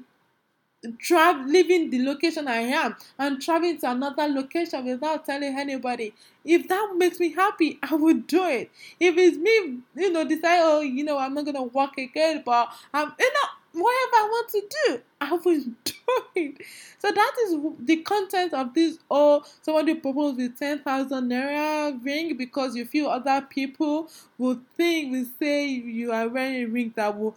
travel 0.99 1.45
leaving 1.45 1.89
the 1.89 2.03
location 2.03 2.47
I 2.47 2.57
am 2.61 2.95
and 3.17 3.41
traveling 3.41 3.77
to 3.79 3.91
another 3.91 4.27
location 4.27 4.85
without 4.85 5.25
telling 5.25 5.57
anybody. 5.57 6.13
If 6.43 6.67
that 6.67 6.93
makes 6.97 7.19
me 7.19 7.31
happy, 7.31 7.79
I 7.83 7.95
would 7.95 8.27
do 8.27 8.43
it. 8.45 8.69
If 8.99 9.15
it's 9.17 9.37
me, 9.37 9.79
you 9.95 10.11
know, 10.11 10.27
decide, 10.27 10.59
oh, 10.61 10.81
you 10.81 11.03
know, 11.03 11.17
I'm 11.17 11.33
not 11.33 11.45
gonna 11.45 11.63
work 11.63 11.97
again, 11.97 12.43
but 12.45 12.69
I'm, 12.93 13.13
you 13.17 13.31
know, 13.33 13.81
whatever 13.81 14.15
I 14.15 14.27
want 14.29 14.49
to 14.49 14.61
do, 14.85 15.01
I 15.21 15.33
will 15.33 15.61
do 15.85 15.93
it. 16.35 16.57
So 16.99 17.11
that 17.11 17.31
is 17.45 17.55
the 17.79 17.97
content 17.97 18.53
of 18.53 18.73
this. 18.73 18.97
Oh, 19.09 19.43
somebody 19.61 19.95
proposed 19.95 20.37
with 20.37 20.57
ten 20.57 20.79
thousand 20.79 21.29
naira 21.29 21.97
ring 22.03 22.35
because 22.37 22.75
you 22.75 22.85
feel 22.85 23.07
other 23.07 23.45
people 23.49 24.09
will 24.37 24.59
think, 24.75 25.11
will 25.11 25.25
say 25.39 25.65
you 25.67 26.11
are 26.11 26.27
wearing 26.27 26.55
a 26.63 26.65
ring 26.65 26.93
that 26.95 27.17
will 27.17 27.35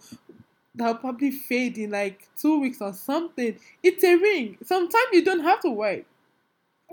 that'll 0.77 0.95
probably 0.95 1.31
fade 1.31 1.77
in 1.77 1.91
like 1.91 2.27
two 2.39 2.59
weeks 2.59 2.81
or 2.81 2.93
something. 2.93 3.57
It's 3.83 4.03
a 4.03 4.15
ring. 4.15 4.57
Sometimes 4.63 5.07
you 5.11 5.23
don't 5.23 5.43
have 5.43 5.61
to 5.61 5.69
wear 5.69 5.91
it. 5.93 6.07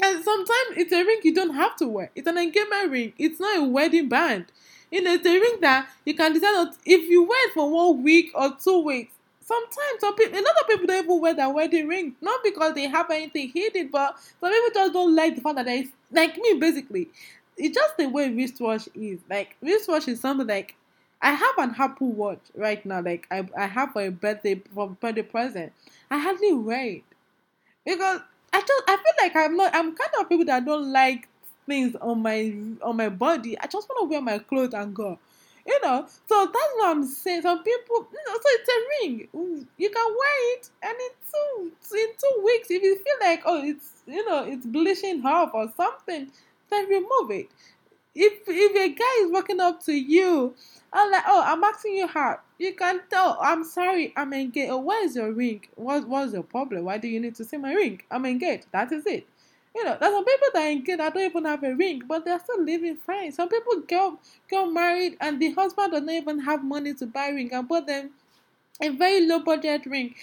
And 0.02 0.24
sometimes 0.24 0.76
it's 0.76 0.92
a 0.92 1.04
ring 1.04 1.20
you 1.22 1.34
don't 1.34 1.54
have 1.54 1.76
to 1.76 1.86
wear. 1.86 2.10
It's 2.14 2.26
an 2.26 2.38
engagement 2.38 2.90
ring. 2.90 3.12
It's 3.18 3.38
not 3.38 3.58
a 3.58 3.64
wedding 3.64 4.08
band. 4.08 4.46
You 4.90 5.02
know, 5.02 5.14
it's 5.14 5.26
a 5.26 5.38
ring 5.38 5.58
that 5.60 5.88
you 6.04 6.14
can 6.14 6.32
decide 6.32 6.56
on 6.56 6.72
if 6.84 7.08
you 7.08 7.22
wear 7.22 7.48
it 7.48 7.54
for 7.54 7.70
one 7.70 8.02
week 8.02 8.32
or 8.34 8.56
two 8.62 8.80
weeks. 8.80 9.14
sometimes 9.44 10.00
some 10.00 10.14
people, 10.14 10.38
a 10.38 10.42
lot 10.42 10.60
of 10.60 10.68
people 10.68 10.86
don't 10.86 11.04
even 11.04 11.20
wear 11.20 11.34
their 11.34 11.50
wedding 11.50 11.86
ring, 11.86 12.14
not 12.20 12.42
because 12.42 12.74
they 12.74 12.86
have 12.88 13.10
anything 13.10 13.50
hidden, 13.52 13.88
but 13.92 14.16
some 14.40 14.50
people 14.50 14.70
just 14.74 14.92
don't 14.92 15.14
like 15.14 15.36
the 15.36 15.40
fact 15.40 15.56
that 15.56 15.68
it's 15.68 15.90
like 16.10 16.36
me 16.36 16.54
basically. 16.54 17.08
It's 17.56 17.74
just 17.74 17.96
the 17.96 18.08
way 18.08 18.30
wristwatch 18.30 18.88
is. 18.94 19.20
Like 19.30 19.56
wristwatch 19.62 20.08
is 20.08 20.20
something 20.20 20.46
like 20.46 20.74
I 21.24 21.32
have 21.32 21.58
an 21.58 21.74
Apple 21.78 22.12
Watch 22.12 22.42
right 22.54 22.84
now. 22.86 23.00
Like 23.02 23.26
I, 23.30 23.48
I 23.58 23.66
have 23.66 23.92
for 23.92 24.02
a 24.02 24.10
birthday 24.10 24.62
for 24.74 24.90
birthday 24.90 25.22
present. 25.22 25.72
I 26.10 26.18
hardly 26.18 26.52
wear 26.52 26.86
it 26.86 27.04
because 27.86 28.20
I 28.52 28.60
just 28.60 28.84
I 28.88 28.96
feel 28.96 29.14
like 29.22 29.36
I'm 29.36 29.56
not. 29.56 29.74
I'm 29.74 29.96
kind 29.96 30.10
of 30.20 30.28
people 30.28 30.44
that 30.46 30.66
don't 30.66 30.92
like 30.92 31.28
things 31.66 31.96
on 31.96 32.22
my 32.22 32.54
on 32.82 32.96
my 32.96 33.08
body. 33.08 33.58
I 33.58 33.66
just 33.66 33.88
want 33.88 34.02
to 34.06 34.10
wear 34.10 34.20
my 34.22 34.38
clothes 34.38 34.74
and 34.74 34.94
go. 34.94 35.18
You 35.66 35.80
know, 35.82 36.06
so 36.28 36.44
that's 36.44 36.72
what 36.76 36.90
I'm 36.90 37.06
saying. 37.06 37.42
Some 37.42 37.62
people, 37.64 38.06
you 38.12 38.18
know, 38.26 38.34
so 38.34 38.42
it's 38.46 38.68
a 38.68 39.06
ring. 39.08 39.66
You 39.78 39.90
can 39.90 40.06
wear 40.18 40.54
it, 40.56 40.70
and 40.82 40.94
in 40.94 41.10
two 41.32 41.96
in 41.96 42.08
two 42.18 42.42
weeks, 42.44 42.70
if 42.70 42.82
you 42.82 42.96
feel 42.98 43.16
like 43.22 43.42
oh, 43.46 43.64
it's 43.64 43.92
you 44.06 44.28
know, 44.28 44.44
it's 44.44 44.66
bleaching 44.66 45.24
off 45.24 45.54
or 45.54 45.72
something, 45.74 46.28
then 46.70 46.88
remove 46.88 47.30
it. 47.30 47.48
If 48.14 48.42
if 48.46 48.76
a 48.76 48.88
guy 48.94 49.24
is 49.24 49.32
walking 49.32 49.60
up 49.60 49.82
to 49.84 49.92
you 49.92 50.54
I'm 50.96 51.10
like, 51.10 51.24
oh, 51.26 51.42
I'm 51.44 51.64
asking 51.64 51.96
you 51.96 52.06
how. 52.06 52.38
You 52.56 52.72
can 52.72 53.00
tell. 53.10 53.36
I'm 53.40 53.64
sorry, 53.64 54.12
I'm 54.16 54.32
engaged. 54.32 54.70
Oh, 54.70 54.78
where's 54.78 55.16
your 55.16 55.32
ring? 55.32 55.62
What 55.74 56.06
what's 56.06 56.32
your 56.32 56.44
problem? 56.44 56.84
Why 56.84 56.98
do 56.98 57.08
you 57.08 57.18
need 57.18 57.34
to 57.34 57.44
see 57.44 57.56
my 57.56 57.74
ring? 57.74 58.00
I'm 58.12 58.24
engaged. 58.24 58.66
That 58.70 58.92
is 58.92 59.04
it. 59.04 59.26
You 59.74 59.84
know, 59.84 59.96
there's 59.98 60.12
some 60.12 60.24
people 60.24 60.48
that 60.54 60.62
are 60.62 60.70
engaged 60.70 61.00
that 61.00 61.12
don't 61.12 61.24
even 61.24 61.44
have 61.46 61.64
a 61.64 61.74
ring, 61.74 62.02
but 62.06 62.24
they're 62.24 62.38
still 62.38 62.62
living 62.62 62.96
fine. 62.96 63.32
Some 63.32 63.48
people 63.48 63.80
get 63.88 64.12
get 64.48 64.66
married 64.66 65.16
and 65.20 65.40
the 65.40 65.50
husband 65.50 65.90
doesn't 65.90 66.08
even 66.08 66.38
have 66.38 66.62
money 66.62 66.94
to 66.94 67.06
buy 67.06 67.30
ring 67.30 67.52
and 67.52 67.66
bought 67.66 67.88
them 67.88 68.10
a 68.80 68.90
very 68.90 69.26
low 69.26 69.40
budget 69.40 69.84
ring 69.86 70.14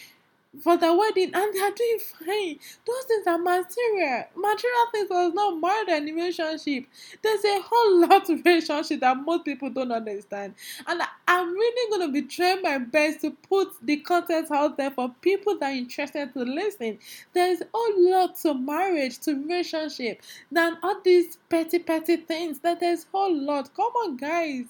for 0.59 0.75
the 0.75 0.93
wedding 0.93 1.31
and 1.33 1.53
they're 1.53 1.71
doing 1.71 1.99
fine. 1.99 2.59
Those 2.85 3.03
things 3.07 3.27
are 3.27 3.37
material. 3.37 4.25
Material 4.35 4.85
things 4.91 5.09
was 5.09 5.33
not 5.33 5.57
more 5.57 5.85
than 5.87 6.05
relationship. 6.05 6.85
There's 7.21 7.45
a 7.45 7.61
whole 7.63 8.01
lot 8.01 8.29
of 8.29 8.43
relationship 8.43 8.99
that 8.99 9.17
most 9.17 9.45
people 9.45 9.69
don't 9.69 9.91
understand. 9.91 10.55
And 10.87 11.01
I'm 11.27 11.53
really 11.53 11.91
gonna 11.91 12.11
be 12.11 12.23
trying 12.23 12.61
my 12.61 12.79
best 12.79 13.21
to 13.21 13.31
put 13.31 13.69
the 13.81 13.97
content 13.97 14.51
out 14.51 14.77
there 14.77 14.91
for 14.91 15.15
people 15.21 15.57
that 15.59 15.71
are 15.71 15.75
interested 15.75 16.33
to 16.33 16.39
listen. 16.39 16.99
There's 17.33 17.61
a 17.61 17.67
whole 17.73 18.11
lot 18.11 18.35
to 18.39 18.53
marriage, 18.53 19.19
to 19.19 19.33
relationship, 19.33 20.21
than 20.51 20.77
all 20.83 20.99
these 21.01 21.37
petty 21.49 21.79
petty 21.79 22.17
things. 22.17 22.59
That 22.59 22.81
there's 22.81 23.05
a 23.05 23.17
whole 23.17 23.35
lot. 23.35 23.73
Come 23.73 23.93
on 23.93 24.17
guys. 24.17 24.65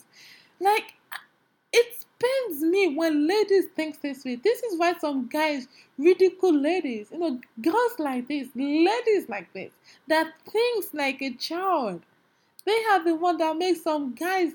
Like 0.60 0.94
pains 2.22 2.62
me 2.62 2.96
when 2.96 3.28
ladies 3.28 3.66
think 3.76 4.02
this 4.02 4.24
way. 4.24 4.36
This 4.36 4.62
is 4.64 4.80
why 4.80 4.98
some 4.98 5.28
guys 5.28 5.68
ridicule 5.98 6.60
ladies. 6.60 7.08
You 7.12 7.20
know, 7.20 7.40
girls 7.62 8.00
like 8.00 8.28
this, 8.28 8.48
ladies 8.56 9.30
like 9.30 9.52
this, 9.54 9.72
that 10.08 10.34
thinks 10.50 10.94
like 10.94 11.22
a 11.22 11.32
child. 11.34 12.02
They 12.66 12.84
are 12.92 13.04
the 13.04 13.16
one 13.16 13.38
that 13.38 13.58
makes 13.58 13.82
some 13.82 14.14
guys 14.14 14.54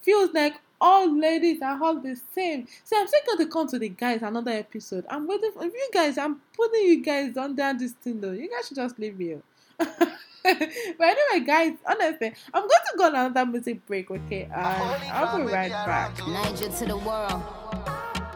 feels 0.00 0.30
like 0.34 0.54
all 0.80 1.18
ladies 1.18 1.62
are 1.62 1.82
all 1.82 2.00
the 2.00 2.20
same. 2.34 2.66
See, 2.84 2.96
I'm 2.96 3.06
still 3.06 3.20
going 3.26 3.38
to 3.38 3.52
come 3.52 3.68
to 3.68 3.78
the 3.78 3.88
guys 3.88 4.22
another 4.22 4.50
episode. 4.50 5.06
I'm 5.08 5.26
waiting 5.26 5.52
for 5.52 5.64
you 5.64 5.88
guys. 5.92 6.18
I'm 6.18 6.40
putting 6.54 6.82
you 6.82 7.02
guys 7.02 7.36
under 7.36 7.72
this 7.78 7.92
thing 7.92 8.20
though. 8.20 8.32
You 8.32 8.50
guys 8.50 8.68
should 8.68 8.76
just 8.76 8.98
leave 8.98 9.18
me. 9.18 9.36
Oh. 9.80 10.12
but 10.98 11.06
anyway, 11.08 11.44
guys, 11.44 11.72
honestly, 11.84 12.32
I'm 12.54 12.62
going 12.62 12.70
to 12.70 12.98
go 12.98 13.04
on 13.06 13.14
another 13.16 13.46
music 13.46 13.84
break, 13.84 14.10
okay? 14.10 14.44
And 14.44 14.54
I'll 14.54 15.38
be 15.38 15.52
right 15.52 15.70
back. 15.70 16.16
Niger 16.18 16.68
to 16.68 16.86
the 16.86 16.96
world. 16.96 17.42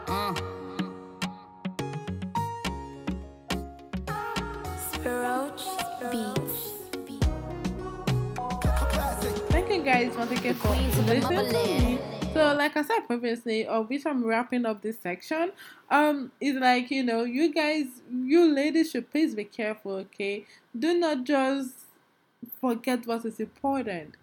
Uh. 0.08 0.34
Thank 9.50 9.70
you 9.70 9.82
guys 9.82 10.16
once 10.16 10.32
again 10.32 10.54
for 10.54 10.68
listening 10.68 11.22
to 11.22 11.52
me. 11.52 11.98
So, 12.32 12.54
like 12.54 12.76
I 12.76 12.82
said 12.82 13.00
previously, 13.06 13.66
of 13.66 13.88
which 13.88 14.04
I'm 14.04 14.24
wrapping 14.24 14.66
up 14.66 14.82
this 14.82 14.98
section, 15.00 15.52
um, 15.90 16.32
it's 16.40 16.58
like 16.58 16.90
you 16.90 17.04
know, 17.04 17.22
you 17.24 17.52
guys, 17.52 17.86
you 18.12 18.52
ladies 18.52 18.90
should 18.90 19.10
please 19.10 19.34
be 19.34 19.44
careful, 19.44 19.92
okay? 19.92 20.44
Do 20.76 20.94
not 20.94 21.24
just 21.24 21.79
forget 22.60 23.06
what 23.06 23.24
is 23.24 23.40
important. 23.40 24.16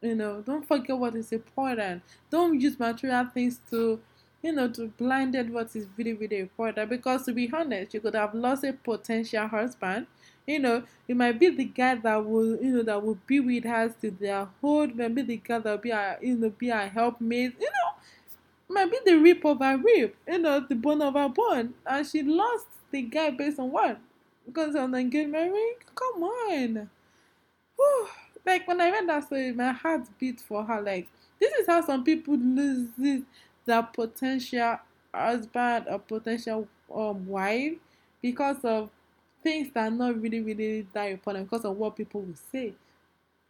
You 0.00 0.14
know, 0.14 0.42
don't 0.42 0.66
forget 0.66 0.96
what 0.96 1.14
is 1.14 1.32
important. 1.32 2.02
Don't 2.30 2.58
use 2.60 2.78
material 2.78 3.26
things 3.26 3.60
to, 3.70 4.00
you 4.42 4.52
know, 4.52 4.68
to 4.70 4.88
blinded 4.88 5.52
what 5.52 5.74
is 5.76 5.86
really, 5.96 6.14
really 6.14 6.38
important. 6.38 6.88
Because 6.88 7.26
to 7.26 7.32
be 7.32 7.50
honest, 7.52 7.92
you 7.94 8.00
could 8.00 8.14
have 8.14 8.34
lost 8.34 8.64
a 8.64 8.72
potential 8.72 9.46
husband. 9.46 10.06
You 10.46 10.58
know, 10.58 10.82
it 11.06 11.16
might 11.16 11.38
be 11.38 11.50
the 11.50 11.64
guy 11.64 11.96
that 11.96 12.24
will, 12.24 12.56
you 12.56 12.72
know, 12.72 12.82
that 12.82 13.02
will 13.02 13.18
be 13.26 13.40
with 13.40 13.66
us 13.66 13.92
to 14.00 14.10
their 14.10 14.48
hood. 14.60 14.96
Maybe 14.96 15.22
the 15.22 15.36
guy 15.36 15.58
that 15.58 15.70
will 15.70 15.78
be 15.78 15.90
a, 15.90 16.16
you 16.22 16.36
know, 16.36 16.50
be 16.50 16.70
a 16.70 16.88
helpmate. 16.88 17.54
You 17.60 17.66
know, 17.66 18.74
might 18.74 18.90
be 18.90 18.98
the 19.04 19.16
rip 19.16 19.44
of 19.44 19.60
a 19.60 19.76
rip. 19.76 20.16
You 20.26 20.38
know, 20.38 20.60
the 20.60 20.74
bone 20.74 21.02
of 21.02 21.14
a 21.14 21.28
bone, 21.28 21.74
and 21.84 22.06
she 22.06 22.22
lost 22.22 22.66
the 22.90 23.02
guy 23.02 23.30
based 23.30 23.58
on 23.58 23.70
what? 23.70 24.00
Because 24.46 24.74
of 24.74 24.90
the 24.90 24.98
engagement 24.98 25.52
ring. 25.52 25.74
Come 25.94 26.22
on 26.22 26.90
like 28.46 28.66
when 28.66 28.80
I 28.80 28.90
read 28.90 29.08
that 29.08 29.24
story, 29.24 29.52
my 29.52 29.72
heart 29.72 30.02
beat 30.18 30.40
for 30.40 30.64
her. 30.64 30.80
Like 30.80 31.08
this 31.40 31.52
is 31.54 31.66
how 31.66 31.84
some 31.84 32.04
people 32.04 32.36
lose 32.36 32.88
their 33.66 33.82
potential 33.82 34.78
husband 35.14 35.86
or 35.88 35.98
potential 35.98 36.68
um, 36.94 37.26
wife 37.26 37.74
because 38.22 38.64
of 38.64 38.90
things 39.42 39.72
that 39.74 39.88
are 39.88 39.90
not 39.90 40.20
really 40.20 40.40
really 40.40 40.86
that 40.92 41.10
important 41.10 41.48
because 41.48 41.64
of 41.64 41.76
what 41.76 41.96
people 41.96 42.20
will 42.20 42.34
say. 42.52 42.74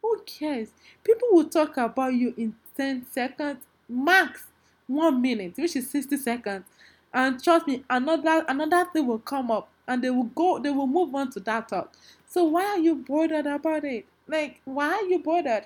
Who 0.01 0.21
cares? 0.25 0.69
People 1.03 1.29
will 1.31 1.49
talk 1.49 1.77
about 1.77 2.13
you 2.13 2.33
in 2.37 2.55
10 2.75 3.05
seconds, 3.11 3.63
max 3.87 4.45
one 4.87 5.21
minute, 5.21 5.53
which 5.57 5.75
is 5.75 5.89
60 5.89 6.17
seconds. 6.17 6.65
And 7.13 7.41
trust 7.43 7.67
me, 7.67 7.83
another 7.89 8.45
another 8.47 8.85
thing 8.91 9.07
will 9.07 9.19
come 9.19 9.51
up 9.51 9.69
and 9.87 10.03
they 10.03 10.09
will 10.09 10.23
go, 10.23 10.59
they 10.59 10.69
will 10.71 10.87
move 10.87 11.13
on 11.13 11.31
to 11.31 11.39
that 11.41 11.67
talk. 11.69 11.93
So 12.25 12.45
why 12.45 12.63
are 12.65 12.79
you 12.79 12.95
bothered 12.95 13.45
about 13.47 13.83
it? 13.83 14.05
Like, 14.27 14.61
why 14.65 14.93
are 14.93 15.03
you 15.03 15.19
bothered? 15.19 15.65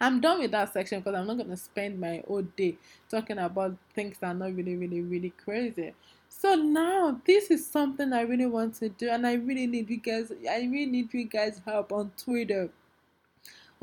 I'm 0.00 0.20
done 0.20 0.40
with 0.40 0.52
that 0.52 0.72
section 0.72 1.00
because 1.00 1.14
I'm 1.14 1.26
not 1.26 1.36
gonna 1.36 1.56
spend 1.56 2.00
my 2.00 2.22
whole 2.26 2.42
day 2.42 2.78
talking 3.10 3.38
about 3.38 3.76
things 3.94 4.16
that 4.20 4.28
are 4.28 4.34
not 4.34 4.54
really, 4.54 4.74
really, 4.74 5.02
really 5.02 5.30
crazy. 5.44 5.92
So 6.28 6.54
now 6.54 7.20
this 7.26 7.50
is 7.50 7.66
something 7.66 8.12
I 8.12 8.22
really 8.22 8.46
want 8.46 8.74
to 8.76 8.88
do, 8.88 9.10
and 9.10 9.26
I 9.26 9.34
really 9.34 9.66
need 9.66 9.90
you 9.90 9.98
guys. 9.98 10.32
I 10.48 10.60
really 10.60 10.86
need 10.86 11.12
you 11.12 11.24
guys' 11.24 11.60
help 11.66 11.92
on 11.92 12.12
Twitter. 12.16 12.70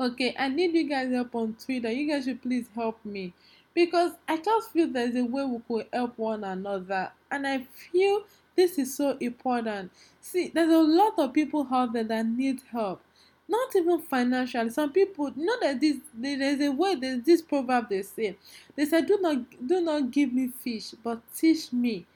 Okay, 0.00 0.34
I 0.36 0.48
need 0.48 0.74
you 0.74 0.88
guys' 0.88 1.12
help 1.12 1.34
on 1.36 1.54
Twitter. 1.54 1.92
You 1.92 2.08
guys 2.08 2.24
should 2.24 2.42
please 2.42 2.68
help 2.74 2.98
me 3.04 3.32
because 3.72 4.12
I 4.26 4.38
just 4.38 4.72
feel 4.72 4.88
there's 4.88 5.14
a 5.14 5.24
way 5.24 5.44
we 5.44 5.60
could 5.68 5.86
help 5.92 6.18
one 6.18 6.42
another, 6.42 7.12
and 7.30 7.46
I 7.46 7.60
feel 7.60 8.24
this 8.56 8.76
is 8.76 8.92
so 8.96 9.16
important. 9.20 9.92
See, 10.20 10.50
there's 10.52 10.72
a 10.72 10.78
lot 10.78 11.14
of 11.18 11.32
people 11.32 11.64
out 11.70 11.92
there 11.92 12.02
that 12.02 12.26
need 12.26 12.62
help 12.72 13.00
not 13.48 13.74
even 13.74 14.00
financially. 14.00 14.70
Some 14.70 14.92
people 14.92 15.32
you 15.36 15.44
know 15.46 15.56
that 15.60 15.80
this 15.80 15.96
there's 16.14 16.60
a 16.60 16.70
way 16.70 16.94
there's 16.94 17.22
this 17.22 17.42
proverb 17.42 17.88
they 17.88 18.02
say. 18.02 18.36
They 18.76 18.84
say 18.84 19.02
do 19.02 19.18
not 19.20 19.38
do 19.66 19.80
not 19.80 20.10
give 20.10 20.32
me 20.32 20.48
fish 20.48 20.94
but 21.02 21.20
teach 21.34 21.72
me 21.72 22.06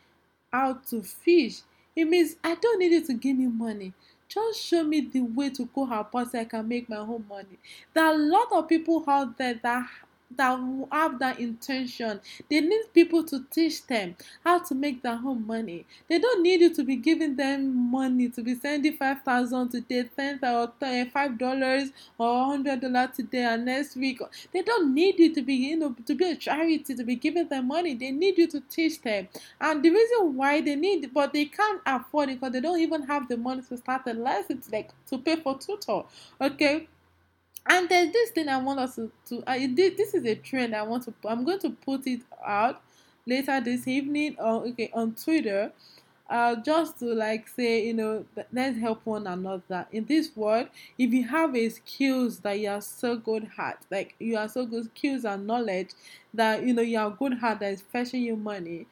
how 0.53 0.75
to 0.91 1.03
fish. 1.03 1.63
It 1.97 2.05
means 2.07 2.37
i 2.45 2.55
don't 2.55 2.79
need 2.79 2.93
you 2.93 3.05
to 3.07 3.15
give 3.15 3.37
me 3.37 3.47
money. 3.47 3.93
Just 4.29 4.61
show 4.63 4.83
me 4.83 5.01
the 5.03 5.21
way 5.21 5.51
to 5.51 5.67
go 5.67 5.85
about 5.85 6.31
so 6.33 6.39
i 6.39 6.45
can 6.45 6.67
make 6.69 6.89
my 6.89 6.97
own 6.99 7.25
money. 7.29 7.59
There 7.95 8.05
are 8.05 8.15
a 8.15 8.19
lot 8.19 8.49
of 8.53 8.69
people 8.69 9.03
out 9.07 9.37
there 9.39 9.55
that 9.63 9.89
that 10.37 10.59
have 10.91 11.19
that 11.19 11.39
intention. 11.41 12.21
They 12.51 12.61
need 12.61 12.85
people 12.93 13.25
to 13.25 13.45
teach 13.51 13.87
them 13.87 14.17
how 14.45 14.61
to 14.61 14.75
make 14.75 15.03
their 15.03 15.21
own 15.25 15.47
money. 15.47 15.87
They 16.09 16.19
don't 16.19 16.43
need 16.43 16.61
you 16.61 16.75
to 16.75 16.85
be 16.85 16.97
giving 16.97 17.37
them 17.37 17.91
money 17.91 18.29
to 18.31 18.43
be 18.43 18.55
sending 18.55 18.97
five 18.97 19.23
thousand 19.23 19.71
today, 19.71 20.09
ten 20.17 20.39
uh, 20.43 20.67
or 20.67 21.07
five 21.13 21.39
dollars 21.39 21.91
or 22.19 22.47
hundred 22.47 22.81
dollars 22.81 23.11
today 23.17 23.45
and 23.45 23.65
next 23.65 23.97
week. 23.97 24.21
They 24.53 24.63
don't 24.63 24.95
need 24.95 25.19
you 25.19 25.35
to 25.35 25.43
be 25.43 25.55
you 25.55 25.77
know 25.77 25.95
to 26.07 26.15
be 26.15 26.31
a 26.31 26.37
charity 26.37 26.95
to 26.95 27.05
be 27.05 27.17
giving 27.17 27.49
them 27.49 27.69
money. 27.69 27.95
They 27.95 28.11
need 28.11 28.39
you 28.39 28.47
to 28.49 28.61
teach 28.61 29.01
them. 29.03 29.29
And 29.61 29.83
the 29.83 29.91
reason 29.91 30.37
why 30.37 30.61
they 30.61 30.77
need 30.77 31.13
but 31.13 31.33
they 31.33 31.47
can't 31.47 31.81
afford 31.87 32.31
it 32.31 32.41
because 32.41 32.53
they 32.53 32.61
don't 32.61 32.81
even 32.81 33.03
have 33.03 33.29
the 33.29 33.37
money 33.37 33.63
to 33.69 33.77
start 33.77 34.03
a 34.07 34.15
lesson 34.15 34.63
like 34.73 34.91
to 35.09 35.19
pay 35.19 35.37
for 35.37 35.59
tutor. 35.59 36.03
Okay 36.41 36.89
and 37.67 37.89
there's 37.89 38.13
this 38.13 38.31
thing 38.31 38.49
I 38.49 38.59
want 38.59 38.81
us 38.81 38.97
to, 38.97 39.11
to 39.27 39.43
uh, 39.47 39.59
this 39.75 40.15
is 40.15 40.25
a 40.25 40.35
trend 40.35 40.75
I 40.75 40.83
want 40.83 41.05
to 41.05 41.15
I'm 41.29 41.45
going 41.45 41.61
to 41.61 41.71
put 41.71 42.07
it 42.07 42.23
out 42.45 42.83
later 43.27 43.61
this 43.61 43.87
evening 43.87 44.37
or 44.39 44.67
okay 44.67 44.91
on 44.93 45.15
Twitter 45.15 45.73
uh, 46.29 46.57
just 46.57 46.99
to 46.99 47.07
like 47.15 47.47
say 47.49 47.87
you 47.87 47.95
know 47.95 48.25
let's 48.53 48.79
help 48.79 49.05
one 49.05 49.27
another 49.27 49.87
in 49.93 50.05
this 50.07 50.31
world 50.35 50.69
if 50.99 51.13
you 51.13 51.27
have 51.29 51.55
a 51.55 51.69
skills 51.69 52.41
that 52.41 52.59
you 52.59 52.69
are 52.69 52.81
so 52.81 53.17
good 53.17 53.49
at 53.59 53.85
like 53.91 54.15
you 54.19 54.37
are 54.37 54.49
so 54.49 54.65
good 54.67 54.85
skills 54.97 55.25
and 55.25 55.47
knowledge 55.47 55.91
that 56.35 56.65
you 56.65 56.73
know 56.73 56.83
you 56.83 56.99
are 56.99 57.11
good 57.11 57.35
at 57.43 57.61
that 57.61 57.73
is 57.73 57.83
fetching 57.83 58.23
you 58.23 58.37
money 58.37 58.87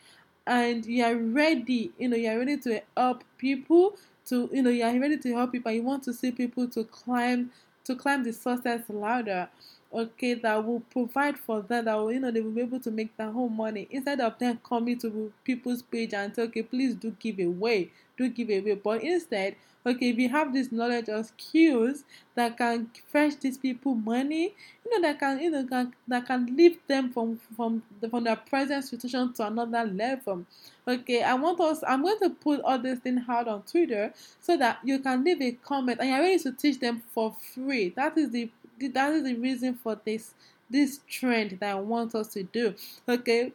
and 0.46 0.84
you 0.86 1.04
are 1.04 1.14
ready, 1.14 1.92
you 1.98 2.08
know, 2.08 2.16
you 2.16 2.28
are 2.28 2.38
ready 2.38 2.56
to 2.56 2.82
help 2.96 3.22
people 3.38 3.96
to, 4.26 4.48
you 4.52 4.62
know, 4.62 4.70
you 4.70 4.84
are 4.84 4.98
ready 4.98 5.16
to 5.16 5.32
help 5.32 5.52
people. 5.52 5.70
You 5.70 5.82
want 5.82 6.02
to 6.04 6.12
see 6.12 6.32
people 6.32 6.66
to 6.68 6.84
climb 6.84 7.50
to 7.84 7.94
climb 7.94 8.24
the 8.24 8.32
success 8.32 8.82
ladder 8.88 9.48
okay, 9.92 10.34
that 10.34 10.64
will 10.64 10.80
provide 10.80 11.38
for 11.38 11.62
them, 11.62 11.84
that 11.84 11.94
will, 11.94 12.12
you 12.12 12.20
know, 12.20 12.30
they 12.30 12.40
will 12.40 12.52
be 12.52 12.60
able 12.60 12.80
to 12.80 12.90
make 12.90 13.16
their 13.16 13.28
own 13.28 13.56
money 13.56 13.88
instead 13.90 14.20
of 14.20 14.38
them 14.38 14.58
coming 14.66 14.98
to 14.98 15.32
people's 15.44 15.82
page 15.82 16.14
and 16.14 16.34
say, 16.34 16.42
okay, 16.42 16.62
please 16.62 16.94
do 16.94 17.14
give 17.18 17.38
away, 17.38 17.90
do 18.16 18.28
give 18.28 18.50
away. 18.50 18.74
But 18.74 19.02
instead, 19.02 19.56
okay, 19.84 20.10
if 20.10 20.18
you 20.18 20.28
have 20.28 20.52
this 20.52 20.70
knowledge 20.70 21.08
or 21.08 21.24
skills 21.24 22.04
that 22.34 22.56
can 22.56 22.90
fetch 23.08 23.40
these 23.40 23.58
people 23.58 23.94
money, 23.94 24.54
you 24.84 24.90
know, 24.90 25.08
that 25.08 25.18
can, 25.18 25.40
you 25.40 25.50
know, 25.50 25.66
can, 25.66 25.92
that 26.06 26.26
can 26.26 26.56
lift 26.56 26.86
them 26.86 27.12
from 27.12 27.40
from 27.56 27.82
the, 28.00 28.08
from 28.08 28.24
their 28.24 28.36
present 28.36 28.84
situation 28.84 29.32
to 29.34 29.46
another 29.46 29.84
level. 29.84 30.44
Okay, 30.86 31.22
I 31.22 31.34
want 31.34 31.60
us. 31.60 31.82
I'm 31.86 32.02
going 32.02 32.18
to 32.20 32.30
put 32.30 32.60
all 32.62 32.78
this 32.78 32.98
thing 33.00 33.24
out 33.28 33.48
on 33.48 33.62
Twitter 33.62 34.12
so 34.40 34.56
that 34.56 34.78
you 34.84 34.98
can 35.00 35.24
leave 35.24 35.40
a 35.42 35.52
comment 35.52 35.98
and 36.00 36.10
you're 36.10 36.20
ready 36.20 36.38
to 36.38 36.52
teach 36.52 36.80
them 36.80 37.02
for 37.12 37.34
free. 37.54 37.90
That 37.96 38.16
is 38.16 38.30
the 38.30 38.50
that 38.88 39.12
is 39.12 39.24
the 39.24 39.34
reason 39.34 39.74
for 39.74 40.00
this 40.04 40.34
this 40.68 41.00
trend 41.08 41.58
that 41.60 41.70
I 41.76 41.80
want 41.80 42.14
us 42.14 42.28
to 42.34 42.42
do. 42.44 42.74
Okay. 43.08 43.52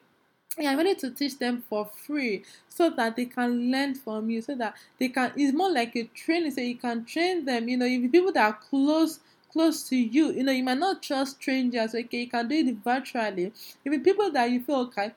Yeah, 0.57 0.71
I'm 0.71 0.77
ready 0.77 0.95
to 0.95 1.11
teach 1.11 1.37
them 1.37 1.61
for 1.69 1.85
free 1.85 2.43
so 2.69 2.89
that 2.91 3.17
they 3.17 3.25
can 3.25 3.71
learn 3.71 3.93
from 3.95 4.29
you, 4.29 4.41
so 4.41 4.55
that 4.55 4.75
they 4.99 5.09
can 5.09 5.33
it's 5.35 5.53
more 5.55 5.71
like 5.71 5.95
a 5.97 6.03
training, 6.05 6.51
so 6.51 6.61
you 6.61 6.75
can 6.77 7.03
train 7.05 7.43
them, 7.45 7.67
you 7.67 7.75
know, 7.77 7.85
if 7.85 8.09
people 8.11 8.31
that 8.31 8.45
are 8.45 8.53
close 8.69 9.19
close 9.51 9.87
to 9.89 9.95
you, 9.97 10.31
you 10.31 10.43
know, 10.43 10.51
you 10.51 10.63
might 10.63 10.77
not 10.77 11.01
trust 11.03 11.37
strangers, 11.41 11.95
okay, 11.95 12.21
you 12.21 12.29
can 12.29 12.47
do 12.47 12.55
it 12.55 12.75
virtually. 12.83 13.51
Even 13.85 14.03
people 14.03 14.31
that 14.31 14.49
you 14.49 14.61
feel 14.61 14.75
okay, 14.77 15.13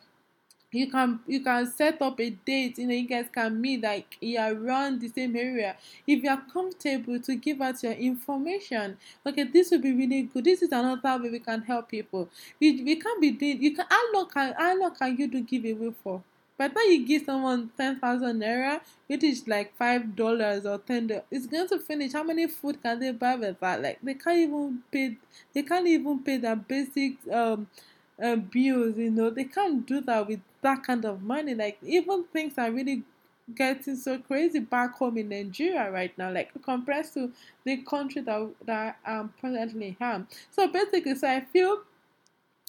you 0.70 0.90
can 0.90 1.20
you 1.26 1.42
can 1.42 1.66
set 1.66 2.00
up 2.02 2.20
a 2.20 2.30
date 2.30 2.78
you 2.78 2.86
know 2.86 2.94
you 2.94 3.08
guys 3.08 3.26
can 3.32 3.58
meet 3.60 3.82
like 3.82 4.18
you 4.20 4.38
are 4.38 4.52
around 4.52 5.00
the 5.00 5.08
same 5.08 5.34
area. 5.34 5.76
If 6.06 6.22
you 6.22 6.30
are 6.30 6.42
comfortable 6.52 7.18
to 7.20 7.36
give 7.36 7.60
out 7.62 7.82
your 7.82 7.92
information 7.92 8.96
okay 9.26 9.44
this 9.44 9.70
will 9.70 9.80
be 9.80 9.92
really 9.92 10.22
good. 10.22 10.44
This 10.44 10.62
is 10.62 10.72
another 10.72 11.22
way 11.22 11.30
we 11.30 11.38
can 11.38 11.62
help 11.62 11.88
people. 11.88 12.28
We, 12.60 12.82
we 12.82 12.96
can't 12.96 13.20
be 13.20 13.30
doing 13.30 13.62
you 13.62 13.74
can 13.74 13.86
how 13.88 14.12
long 14.12 14.28
can 14.28 14.54
how 14.56 14.78
long 14.78 14.94
can 14.94 15.16
you 15.16 15.26
do 15.26 15.40
giveaway 15.40 15.94
for? 16.02 16.22
By 16.58 16.68
the 16.68 16.74
time 16.74 16.90
you 16.90 17.06
give 17.06 17.22
someone 17.24 17.70
ten 17.76 17.98
thousand 17.98 18.40
naira 18.40 18.80
which 19.06 19.24
is 19.24 19.48
like 19.48 19.74
five 19.76 20.14
dollars 20.16 20.66
or 20.66 20.78
ten 20.78 21.10
it's 21.30 21.46
going 21.46 21.68
to 21.68 21.78
finish. 21.78 22.12
How 22.12 22.24
many 22.24 22.46
food 22.46 22.82
can 22.82 22.98
they 22.98 23.12
buy 23.12 23.36
with 23.36 23.58
that? 23.60 23.80
Like 23.80 24.00
they 24.02 24.14
can't 24.14 24.38
even 24.38 24.82
pay 24.92 25.16
they 25.54 25.62
can't 25.62 25.86
even 25.86 26.18
pay 26.18 26.36
their 26.36 26.56
basic 26.56 27.14
um 27.32 27.68
uh, 28.22 28.36
bills 28.36 28.96
you 28.96 29.10
know 29.10 29.30
they 29.30 29.44
can't 29.44 29.86
do 29.86 30.00
that 30.00 30.26
with 30.26 30.40
that 30.62 30.82
kind 30.82 31.04
of 31.04 31.22
money. 31.22 31.54
Like 31.54 31.78
even 31.82 32.24
things 32.24 32.54
are 32.58 32.70
really 32.70 33.02
getting 33.54 33.96
so 33.96 34.18
crazy 34.18 34.58
back 34.58 34.94
home 34.94 35.16
in 35.16 35.28
Nigeria 35.30 35.90
right 35.90 36.16
now, 36.18 36.30
like 36.30 36.50
compared 36.62 37.06
to 37.14 37.32
the 37.64 37.78
country 37.78 38.22
that 38.22 38.50
that 38.66 38.98
I'm 39.04 39.30
presently 39.40 39.96
in. 40.00 40.26
So 40.50 40.68
basically, 40.68 41.14
so 41.14 41.28
I 41.28 41.40
feel 41.40 41.82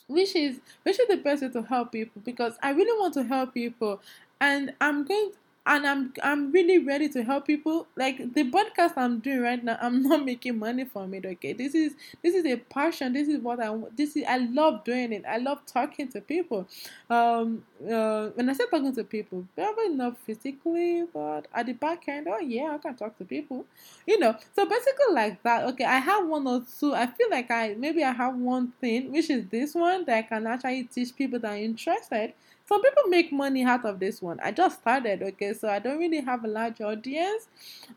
which 0.08 0.36
is 0.36 0.60
which 0.84 1.00
is 1.00 1.08
the 1.08 1.18
best 1.18 1.42
way 1.42 1.50
to 1.50 1.62
help 1.62 1.92
people 1.92 2.22
because 2.26 2.54
I 2.64 2.72
really 2.72 3.00
want 3.00 3.14
to 3.16 3.24
help 3.24 3.54
people 3.54 4.02
and 4.42 4.74
I'm 4.82 5.06
going 5.06 5.32
and 5.66 5.86
I'm 5.86 6.14
I'm 6.24 6.52
really 6.52 6.80
ready 6.80 7.10
to 7.10 7.24
help 7.24 7.46
people. 7.48 7.88
Like 7.96 8.34
the 8.34 8.44
podcast 8.50 8.94
I'm 8.98 9.20
doing 9.20 9.42
right 9.42 9.64
now, 9.64 9.78
I'm 9.82 10.02
not 10.10 10.26
making 10.26 10.58
money 10.58 10.86
from 10.86 11.14
it. 11.14 11.26
Okay, 11.26 11.54
this 11.54 11.76
is 11.76 11.96
this 12.24 12.36
is 12.36 12.46
a 12.46 12.58
passion. 12.58 13.14
This 13.14 13.28
is 13.28 13.40
what 13.40 13.60
I 13.62 13.76
this 13.96 14.16
is 14.16 14.24
I 14.28 14.38
love 14.38 14.84
doing 14.84 15.14
it. 15.14 15.24
I 15.28 15.38
love 15.38 15.66
talking 15.66 16.08
to 16.10 16.22
people. 16.22 16.68
Um, 17.10 17.64
uh, 17.82 18.30
when 18.30 18.50
I 18.50 18.54
say 18.54 18.66
talking 18.70 18.94
to 18.96 19.04
people, 19.04 19.46
probably 19.56 19.90
not 19.90 20.18
physically, 20.20 21.06
but 21.14 21.48
at 21.54 21.66
the 21.66 21.74
back 21.74 22.08
end, 22.08 22.28
oh 22.30 22.40
yeah, 22.40 22.74
I 22.74 22.78
can 22.78 22.96
talk 22.96 23.18
to 23.18 23.26
people. 23.26 23.66
You 24.06 24.20
know, 24.20 24.36
so 24.56 24.66
basically 24.66 25.14
like 25.14 25.42
that. 25.44 25.66
Okay, 25.70 25.86
I 25.86 26.00
have 26.00 26.28
one 26.28 26.48
or 26.48 26.64
two. 26.80 26.94
I 26.94 27.08
feel 27.08 27.30
like 27.30 27.50
I 27.52 27.76
maybe 27.78 28.04
I 28.04 28.12
have 28.12 28.36
one 28.36 28.74
thing, 28.82 29.12
which 29.12 29.30
is 29.30 29.46
this 29.48 29.76
one 29.76 30.06
that 30.06 30.18
I 30.18 30.22
can 30.24 30.48
actually 30.48 30.84
teach 30.84 31.16
people 31.16 31.40
that 31.40 31.52
are 31.52 31.58
interested 31.58 32.34
some 32.70 32.84
people 32.84 33.04
make 33.08 33.32
money 33.32 33.64
out 33.64 33.84
of 33.84 34.00
this 34.00 34.22
one. 34.22 34.40
I 34.44 34.52
just 34.52 34.80
started, 34.82 35.24
okay, 35.24 35.54
so 35.54 35.68
I 35.68 35.80
don't 35.80 35.98
really 35.98 36.22
have 36.22 36.46
a 36.46 36.48
large 36.48 36.80
audience. 36.82 37.48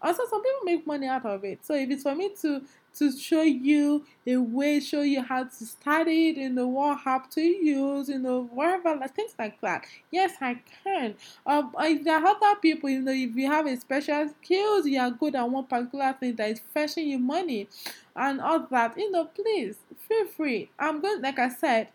Also, 0.01 0.23
some 0.31 0.43
people 0.43 0.65
make 0.65 0.87
money 0.87 1.07
out 1.09 1.27
of 1.27 1.45
it. 1.45 1.63
So 1.63 1.75
if 1.75 1.91
it's 1.91 2.05
for 2.05 2.15
me 2.15 2.31
to 2.41 2.63
to 2.95 3.11
show 3.17 3.43
you 3.43 4.05
a 4.27 4.37
way, 4.37 4.81
show 4.81 5.03
you 5.03 5.23
how 5.23 5.45
to 5.45 5.67
study 5.67 6.31
it, 6.31 6.37
you 6.37 6.51
know, 6.51 6.69
what 6.69 7.01
app 7.07 7.31
to 7.31 7.41
use, 7.41 8.09
you 8.09 8.19
know, 8.19 8.45
whatever, 8.53 8.95
like 8.97 9.15
things 9.15 9.35
like 9.39 9.61
that. 9.61 9.85
Yes, 10.11 10.35
I 10.41 10.61
can. 10.85 11.15
Um, 11.47 11.75
if 11.81 12.05
there 12.05 12.17
are 12.17 12.27
other 12.27 12.61
people, 12.61 12.91
you 12.91 13.01
know, 13.01 13.13
if 13.13 13.35
you 13.35 13.47
have 13.47 13.67
a 13.67 13.77
special 13.77 14.29
skills, 14.43 14.87
you 14.87 15.01
are 15.01 15.11
good 15.11 15.35
at 15.35 15.49
one 15.49 15.67
particular 15.67 16.15
thing 16.19 16.37
that 16.37 16.51
is 16.51 16.61
fetching 16.73 17.09
you 17.09 17.19
money 17.19 17.69
and 18.15 18.41
all 18.41 18.67
that, 18.71 18.97
you 18.97 19.11
know, 19.11 19.25
please 19.27 19.77
feel 20.09 20.27
free. 20.27 20.71
I'm 20.79 21.01
going, 21.01 21.23
like 21.23 21.39
I 21.39 21.49
said, 21.49 21.89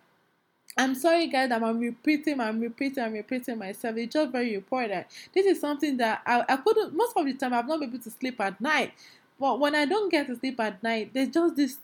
I'm 0.79 0.93
sorry, 0.93 1.27
guys, 1.27 1.49
that 1.49 1.63
I'm 1.63 1.79
repeating, 1.79 2.39
I'm 2.39 2.59
repeating, 2.59 3.03
I'm 3.03 3.13
repeating 3.13 3.57
myself. 3.57 3.97
It's 3.97 4.13
just 4.13 4.31
very 4.31 4.53
important. 4.53 5.07
This 5.33 5.47
is 5.47 5.59
something 5.59 5.97
that 5.97 6.21
I, 6.25 6.43
I 6.47 6.57
couldn't, 6.57 6.95
most 6.95 7.13
of 7.15 7.25
the 7.25 7.33
time, 7.33 7.53
I've 7.53 7.67
not 7.67 7.79
been 7.79 7.89
able 7.89 8.03
to 8.03 8.11
sleep 8.11 8.39
at 8.39 8.61
night. 8.61 8.93
But 9.39 9.59
when 9.59 9.75
I 9.75 9.85
don't 9.85 10.09
get 10.09 10.27
to 10.27 10.35
sleep 10.35 10.59
at 10.59 10.81
night, 10.81 11.11
there's 11.13 11.29
just 11.29 11.55
this 11.55 11.77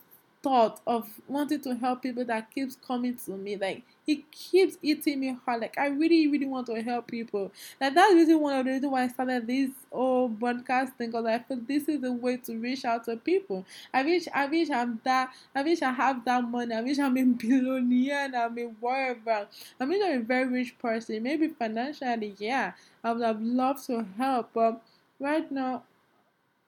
thought 0.44 0.82
of 0.86 1.08
wanting 1.28 1.62
to 1.62 1.74
help 1.74 2.02
people 2.02 2.26
that 2.26 2.52
keeps 2.52 2.76
coming 2.86 3.16
to 3.16 3.32
me. 3.32 3.56
Like 3.56 3.84
it 4.06 4.30
keeps 4.32 4.78
eating 4.82 5.22
me 5.22 5.38
hard. 5.46 5.62
Like 5.62 5.78
I 5.78 5.88
really, 5.88 6.28
really 6.28 6.46
want 6.46 6.68
to 6.68 6.82
help 6.82 7.08
people. 7.08 7.52
Like 7.80 7.96
that's 7.96 8.14
really 8.14 8.36
one 8.36 8.60
of 8.60 8.66
the 8.66 8.72
reasons 8.72 8.92
why 8.92 9.04
I 9.04 9.08
started 9.08 9.48
this 9.48 9.70
whole 9.92 10.28
broadcasting 10.28 11.08
because 11.08 11.26
I 11.26 11.40
feel 11.40 11.60
this 11.66 11.88
is 11.88 12.02
the 12.02 12.12
way 12.12 12.38
to 12.38 12.58
reach 12.58 12.84
out 12.84 13.06
to 13.06 13.16
people. 13.16 13.66
I 13.94 14.04
wish 14.04 14.28
I 14.34 14.46
wish 14.46 14.70
I'm 14.70 15.00
that 15.06 15.34
I 15.56 15.64
wish 15.64 15.82
I 15.82 15.92
have 15.92 16.26
that 16.26 16.44
money. 16.44 16.76
I 16.76 16.82
wish 16.82 17.00
I'm 17.00 17.18
a 17.18 17.24
billionaire 17.24 18.26
and 18.26 18.36
I'm 18.36 18.58
a 18.58 18.64
whatever. 18.82 19.48
I 19.80 19.86
wish 19.86 20.02
I'm 20.04 20.20
a 20.20 20.24
very 20.24 20.48
rich 20.48 20.78
person. 20.78 21.24
Maybe 21.24 21.48
financially, 21.48 22.36
yeah. 22.38 22.74
I 23.04 23.14
would 23.14 23.24
have 23.24 23.42
loved 23.42 23.86
to 23.88 24.06
help, 24.18 24.52
but 24.54 24.82
right 25.20 25.50
now 25.52 25.84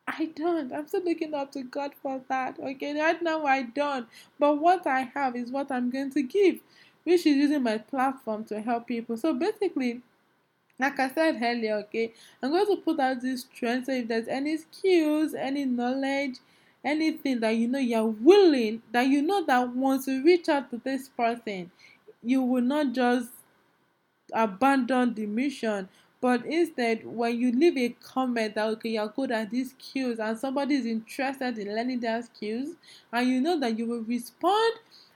I 0.07 0.25
don't. 0.35 0.71
I'm 0.71 0.87
still 0.87 1.03
looking 1.03 1.33
up 1.33 1.51
to 1.53 1.63
God 1.63 1.91
for 2.01 2.21
that. 2.29 2.59
Okay, 2.59 2.99
right 2.99 3.21
now 3.21 3.45
I 3.45 3.63
don't. 3.63 4.07
But 4.39 4.55
what 4.59 4.85
I 4.85 5.01
have 5.13 5.35
is 5.35 5.51
what 5.51 5.71
I'm 5.71 5.89
going 5.89 6.11
to 6.11 6.21
give, 6.21 6.59
which 7.03 7.25
is 7.25 7.37
using 7.37 7.63
my 7.63 7.79
platform 7.79 8.45
to 8.45 8.61
help 8.61 8.87
people. 8.87 9.17
So 9.17 9.33
basically, 9.33 10.01
like 10.79 10.99
I 10.99 11.09
said 11.09 11.39
earlier, 11.41 11.75
okay, 11.87 12.13
I'm 12.41 12.51
going 12.51 12.67
to 12.67 12.81
put 12.81 12.99
out 12.99 13.21
this 13.21 13.45
trend. 13.45 13.87
So 13.87 13.93
if 13.93 14.07
there's 14.07 14.27
any 14.27 14.57
skills, 14.57 15.33
any 15.33 15.65
knowledge, 15.65 16.37
anything 16.83 17.39
that 17.39 17.55
you 17.55 17.67
know 17.67 17.79
you're 17.79 18.05
willing, 18.05 18.83
that 18.91 19.07
you 19.07 19.21
know 19.21 19.43
that 19.45 19.69
wants 19.69 20.05
to 20.05 20.23
reach 20.23 20.49
out 20.49 20.69
to 20.69 20.81
this 20.83 21.09
person, 21.09 21.71
you 22.21 22.43
will 22.43 22.61
not 22.61 22.93
just 22.93 23.29
abandon 24.33 25.13
the 25.13 25.25
mission 25.25 25.89
but 26.25 26.43
instead, 26.47 27.05
when 27.05 27.37
you 27.37 27.51
leave 27.51 27.77
a 27.77 27.89
comment 28.01 28.55
that 28.55 28.65
okay, 28.65 28.89
you're 28.89 29.09
good 29.09 29.29
at 29.29 29.51
these 29.51 29.75
skills, 29.77 30.17
and 30.17 30.35
somebody 30.35 30.73
is 30.73 30.87
interested 30.87 31.59
in 31.59 31.67
learning 31.67 31.99
their 31.99 32.19
skills, 32.23 32.69
and 33.13 33.29
you 33.29 33.39
know 33.39 33.59
that 33.59 33.77
you 33.77 33.85
will 33.85 34.01
respond 34.01 34.73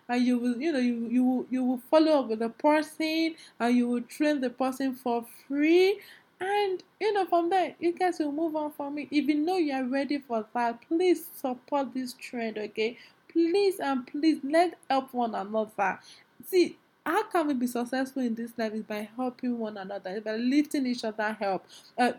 and 0.07 0.23
you 0.23 0.37
will 0.37 0.55
you 0.61 0.71
know 0.71 0.77
you 0.77 1.07
you 1.09 1.23
will, 1.23 1.47
you 1.49 1.63
will 1.63 1.81
follow 1.89 2.19
up 2.19 2.27
with 2.27 2.37
the 2.37 2.49
person 2.49 3.33
and 3.59 3.75
you 3.75 3.87
will 3.87 4.01
train 4.01 4.39
the 4.39 4.51
person 4.51 4.93
for 4.93 5.25
free. 5.47 5.99
And 6.39 6.83
you 7.01 7.11
know 7.11 7.25
from 7.25 7.49
there 7.49 7.73
you 7.79 7.91
guys 7.91 8.19
will 8.19 8.31
move 8.31 8.55
on 8.55 8.71
from 8.73 8.99
it. 8.99 9.07
If 9.09 9.27
you 9.27 9.33
know 9.33 9.57
you 9.57 9.73
are 9.73 9.85
ready 9.85 10.19
for 10.19 10.45
that 10.53 10.79
please 10.87 11.25
support 11.33 11.91
this 11.91 12.13
trend 12.13 12.59
okay? 12.59 12.99
Please 13.29 13.79
and 13.79 14.05
please 14.05 14.37
let 14.43 14.77
help 14.87 15.11
one 15.11 15.33
another. 15.33 15.99
See 16.45 16.77
how 17.09 17.23
can 17.23 17.47
we 17.47 17.53
be 17.53 17.67
successful 17.67 18.21
in 18.21 18.35
this 18.35 18.51
life 18.57 18.73
is 18.73 18.83
by 18.83 19.09
helping 19.15 19.57
one 19.57 19.77
another 19.77 20.21
by 20.21 20.35
lifting 20.35 20.85
each 20.85 21.03
other 21.03 21.35
help 21.39 21.65
uh, 21.97 22.11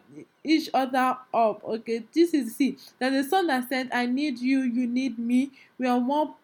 each 0.43 0.69
other 0.75 1.17
up 1.33 1.63
okay? 1.65 2.03
This 2.13 2.35
is 2.35 2.57
see 2.57 2.77
there's 2.99 3.27
a 3.27 3.29
song 3.29 3.47
that 3.47 3.69
said 3.69 3.89
i 3.93 4.07
need 4.07 4.39
you 4.39 4.61
you 4.61 4.87
need 4.87 5.19
me. 5.19 5.53
We 5.79 5.87
are 5.87 5.99
one 5.99 6.35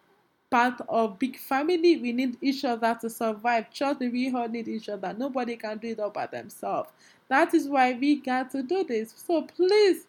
part 0.50 0.80
of 0.88 1.18
big 1.18 1.36
family. 1.36 1.96
We 1.96 2.12
need 2.12 2.36
each 2.40 2.64
other 2.64 2.96
to 3.00 3.10
survive. 3.10 3.72
Trust 3.72 4.00
me 4.00 4.08
we 4.08 4.32
all 4.32 4.48
need 4.48 4.68
each 4.68 4.88
other. 4.88 5.12
Nobody 5.12 5.56
can 5.56 5.78
do 5.78 5.88
it 5.88 5.98
all 6.00 6.10
by 6.10 6.26
themselves. 6.26 6.90
That 7.28 7.52
is 7.52 7.68
why 7.68 7.94
we 7.94 8.16
got 8.16 8.50
to 8.52 8.62
do 8.62 8.84
this. 8.84 9.12
So 9.26 9.42
please 9.42 10.06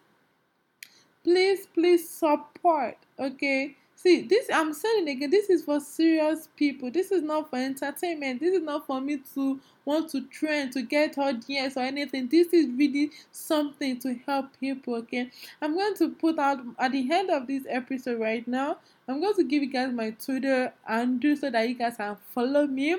please 1.24 1.66
please 1.66 2.08
support 2.08 2.96
okay 3.18 3.76
See, 4.00 4.22
this 4.22 4.46
I'm 4.52 4.72
saying 4.72 5.08
again, 5.08 5.28
this 5.28 5.50
is 5.50 5.64
for 5.64 5.80
serious 5.80 6.48
people. 6.54 6.88
This 6.88 7.10
is 7.10 7.20
not 7.20 7.50
for 7.50 7.56
entertainment. 7.56 8.38
This 8.38 8.54
is 8.54 8.62
not 8.62 8.86
for 8.86 9.00
me 9.00 9.20
to 9.34 9.58
want 9.84 10.08
to 10.10 10.20
trend 10.28 10.72
to 10.74 10.82
get 10.82 11.18
audience 11.18 11.76
or 11.76 11.80
anything. 11.80 12.28
This 12.28 12.46
is 12.52 12.68
really 12.76 13.10
something 13.32 13.98
to 13.98 14.14
help 14.24 14.56
people. 14.60 14.94
Okay, 14.94 15.32
I'm 15.60 15.74
going 15.74 15.96
to 15.96 16.10
put 16.10 16.38
out 16.38 16.60
at 16.78 16.92
the 16.92 17.12
end 17.12 17.30
of 17.30 17.48
this 17.48 17.64
episode 17.68 18.20
right 18.20 18.46
now. 18.46 18.76
I'm 19.08 19.20
going 19.20 19.34
to 19.34 19.42
give 19.42 19.64
you 19.64 19.72
guys 19.72 19.92
my 19.92 20.10
Twitter 20.10 20.72
and 20.86 21.18
do 21.18 21.34
so 21.34 21.50
that 21.50 21.68
you 21.68 21.74
guys 21.74 21.96
can 21.96 22.16
follow 22.32 22.68
me 22.68 22.98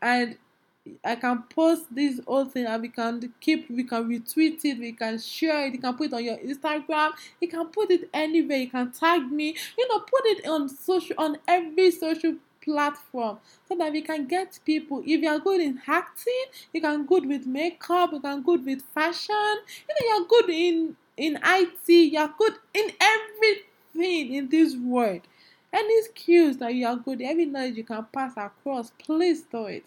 and 0.00 0.38
I 1.04 1.16
can 1.16 1.44
post 1.54 1.86
this 1.90 2.20
whole 2.26 2.44
thing 2.44 2.66
and 2.66 2.82
we 2.82 2.88
can 2.88 3.32
keep, 3.40 3.68
we 3.70 3.84
can 3.84 4.08
retweet 4.08 4.64
it, 4.64 4.78
we 4.78 4.92
can 4.92 5.18
share 5.18 5.66
it, 5.66 5.74
you 5.74 5.80
can 5.80 5.94
put 5.94 6.06
it 6.06 6.14
on 6.14 6.24
your 6.24 6.36
Instagram, 6.38 7.10
you 7.40 7.48
can 7.48 7.66
put 7.66 7.90
it 7.90 8.08
anywhere, 8.12 8.58
you 8.58 8.70
can 8.70 8.90
tag 8.92 9.30
me, 9.30 9.56
you 9.76 9.88
know, 9.88 10.00
put 10.00 10.22
it 10.26 10.46
on 10.46 10.68
social, 10.68 11.16
on 11.18 11.38
every 11.46 11.90
social 11.90 12.34
platform 12.62 13.38
so 13.68 13.74
that 13.76 13.92
we 13.92 14.02
can 14.02 14.26
get 14.26 14.58
people. 14.64 15.00
If 15.04 15.22
you 15.22 15.28
are 15.28 15.38
good 15.38 15.60
in 15.60 15.80
acting, 15.86 16.44
you 16.72 16.80
can 16.80 17.06
good 17.06 17.26
with 17.26 17.46
makeup, 17.46 18.12
you 18.12 18.20
can 18.20 18.42
good 18.42 18.64
with 18.64 18.82
fashion, 18.94 19.56
you 19.88 19.94
know, 19.94 20.18
you're 20.18 20.26
good 20.26 20.50
in 20.50 20.96
in 21.16 21.38
IT, 21.44 21.88
you're 21.88 22.32
good 22.38 22.54
in 22.74 22.92
everything 23.00 24.34
in 24.34 24.48
this 24.48 24.76
world. 24.76 25.22
Any 25.72 26.02
skills 26.02 26.56
that 26.58 26.74
you 26.74 26.86
are 26.86 26.96
good, 26.96 27.20
every 27.20 27.44
knowledge 27.44 27.76
you 27.76 27.84
can 27.84 28.06
pass 28.12 28.32
across, 28.36 28.92
please 28.98 29.42
do 29.42 29.66
it. 29.66 29.84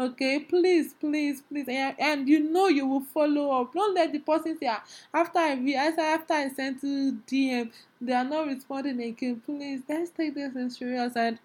Okay, 0.00 0.40
please, 0.40 0.94
please, 0.94 1.42
please, 1.42 1.68
and, 1.68 1.94
and 1.98 2.26
you 2.26 2.40
know 2.40 2.68
you 2.68 2.86
will 2.86 3.02
follow 3.02 3.60
up. 3.60 3.74
Don't 3.74 3.94
let 3.94 4.10
the 4.12 4.18
person 4.18 4.56
say 4.58 4.66
ah, 4.66 4.82
after 5.12 5.38
I 5.38 5.52
re- 5.52 5.74
after 5.74 6.32
I 6.32 6.48
sent 6.48 6.80
to 6.80 7.18
DM, 7.26 7.70
they 8.00 8.14
are 8.14 8.24
not 8.24 8.46
responding 8.46 9.02
again. 9.02 9.42
Please, 9.44 9.82
let's 9.86 10.08
take 10.08 10.34
this 10.34 10.56
in 10.56 10.70
serious 10.70 11.14
and 11.16 11.38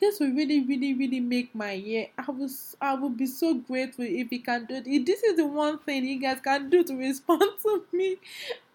this 0.00 0.18
will 0.20 0.32
really, 0.32 0.64
really, 0.64 0.94
really 0.94 1.20
make 1.20 1.54
my 1.54 1.72
year. 1.72 2.06
I 2.16 2.30
was, 2.30 2.76
I 2.80 2.94
will 2.94 3.10
be 3.10 3.26
so 3.26 3.52
grateful 3.52 4.06
if 4.08 4.32
you 4.32 4.40
can 4.40 4.64
do 4.64 4.76
it. 4.76 5.04
This 5.04 5.22
is 5.22 5.36
the 5.36 5.46
one 5.46 5.78
thing 5.80 6.06
you 6.06 6.18
guys 6.18 6.40
can 6.42 6.70
do 6.70 6.82
to 6.82 6.96
respond 7.08 7.42
to 7.62 7.84
me. 7.92 8.16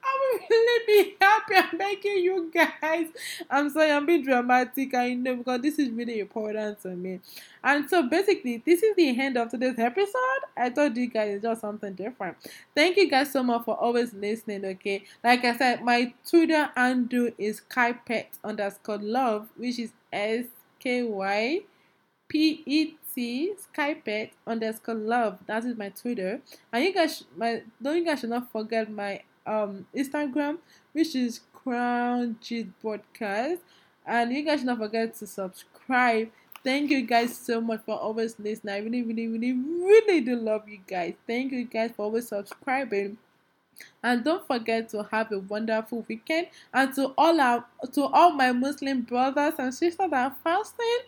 I 0.05 0.19
will 0.21 0.39
really 0.49 0.85
be 0.85 1.15
happy. 1.19 1.55
I'm 1.55 1.77
begging 1.77 2.17
you 2.17 2.51
guys. 2.53 3.07
I'm 3.49 3.69
sorry, 3.69 3.91
I'm 3.91 4.05
being 4.05 4.23
dramatic. 4.23 4.93
I 4.93 5.15
know 5.15 5.37
because 5.37 5.61
this 5.61 5.79
is 5.79 5.89
really 5.89 6.19
important 6.19 6.81
to 6.83 6.89
me. 6.89 7.19
And 7.63 7.89
so 7.89 8.07
basically, 8.07 8.61
this 8.65 8.83
is 8.83 8.95
the 8.95 9.19
end 9.19 9.37
of 9.37 9.49
today's 9.49 9.79
episode. 9.79 10.41
I 10.55 10.69
told 10.69 10.95
you 10.95 11.07
guys 11.07 11.41
just 11.41 11.61
something 11.61 11.93
different. 11.93 12.37
Thank 12.75 12.97
you 12.97 13.09
guys 13.09 13.31
so 13.31 13.41
much 13.41 13.65
for 13.65 13.75
always 13.75 14.13
listening. 14.13 14.63
Okay, 14.65 15.03
like 15.23 15.43
I 15.43 15.57
said, 15.57 15.83
my 15.83 16.13
Twitter 16.27 16.69
handle 16.75 17.31
is 17.37 17.61
skypet 17.67 18.25
underscore 18.43 18.99
love, 18.99 19.49
which 19.57 19.79
is 19.79 19.91
S 20.13 20.45
K 20.79 21.03
Y 21.03 21.61
P 22.27 22.63
E 22.65 22.95
T 23.13 23.53
Skypet 23.73 24.31
underscore 24.45 24.95
love. 24.95 25.39
That 25.47 25.65
is 25.65 25.77
my 25.77 25.89
Twitter. 25.89 26.41
And 26.71 26.83
you 26.83 26.93
guys, 26.93 27.23
my 27.35 27.63
don't 27.81 27.97
you 27.97 28.05
guys 28.05 28.19
should 28.19 28.29
not 28.29 28.51
forget 28.51 28.91
my 28.91 29.21
um 29.45 29.86
Instagram, 29.95 30.58
which 30.93 31.15
is 31.15 31.41
Crown 31.53 32.38
G 32.41 32.69
Podcast. 32.84 33.60
And 34.05 34.31
you 34.31 34.43
guys 34.43 34.60
should 34.60 34.67
not 34.67 34.77
forget 34.77 35.15
to 35.15 35.27
subscribe. 35.27 36.29
Thank 36.63 36.91
you 36.91 37.03
guys 37.03 37.38
so 37.38 37.62
much 37.62 37.81
for 37.86 37.95
always 37.95 38.39
listening. 38.39 38.73
I 38.73 38.79
really, 38.79 39.03
really, 39.03 39.27
really, 39.27 39.53
really 39.53 40.21
do 40.21 40.36
love 40.36 40.67
you 40.67 40.79
guys. 40.88 41.13
Thank 41.27 41.51
you 41.51 41.65
guys 41.65 41.91
for 41.95 42.03
always 42.03 42.27
subscribing. 42.27 43.17
And 44.03 44.23
don't 44.23 44.45
forget 44.47 44.89
to 44.89 45.03
have 45.03 45.31
a 45.31 45.39
wonderful 45.39 46.05
weekend. 46.08 46.47
And 46.73 46.93
to 46.95 47.13
all 47.17 47.39
our 47.39 47.65
to 47.93 48.03
all 48.03 48.31
my 48.31 48.51
Muslim 48.51 49.01
brothers 49.01 49.55
and 49.60 49.73
sisters 49.73 50.10
that 50.10 50.13
are 50.13 50.36
fasting, 50.43 50.99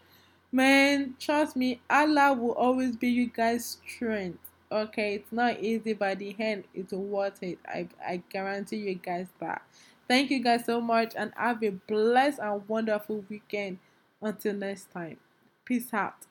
man, 0.52 1.16
trust 1.20 1.56
me, 1.56 1.82
Allah 1.90 2.34
will 2.34 2.54
always 2.54 2.96
be 2.96 3.10
you 3.10 3.28
guys' 3.28 3.78
strength. 3.88 4.40
Okay, 4.72 5.16
it's 5.16 5.32
not 5.32 5.60
easy, 5.60 5.94
but 5.94 6.20
the 6.20 6.36
end 6.40 6.66
it's 6.74 6.92
worth 6.94 7.42
it. 7.44 7.60
I 7.66 7.88
I 8.06 8.18
guarantee 8.30 8.78
you 8.78 8.96
guys 8.96 9.28
that. 9.40 9.62
Thank 10.08 10.30
you 10.32 10.42
guys 10.44 10.66
so 10.66 10.80
much 10.82 11.14
and 11.16 11.32
have 11.36 11.64
a 11.64 11.70
blessed 11.70 12.40
and 12.40 12.68
wonderful 12.68 13.24
weekend. 13.30 13.80
Until 14.22 14.54
next 14.54 14.92
time. 14.92 15.18
Peace 15.66 15.94
out. 15.94 16.26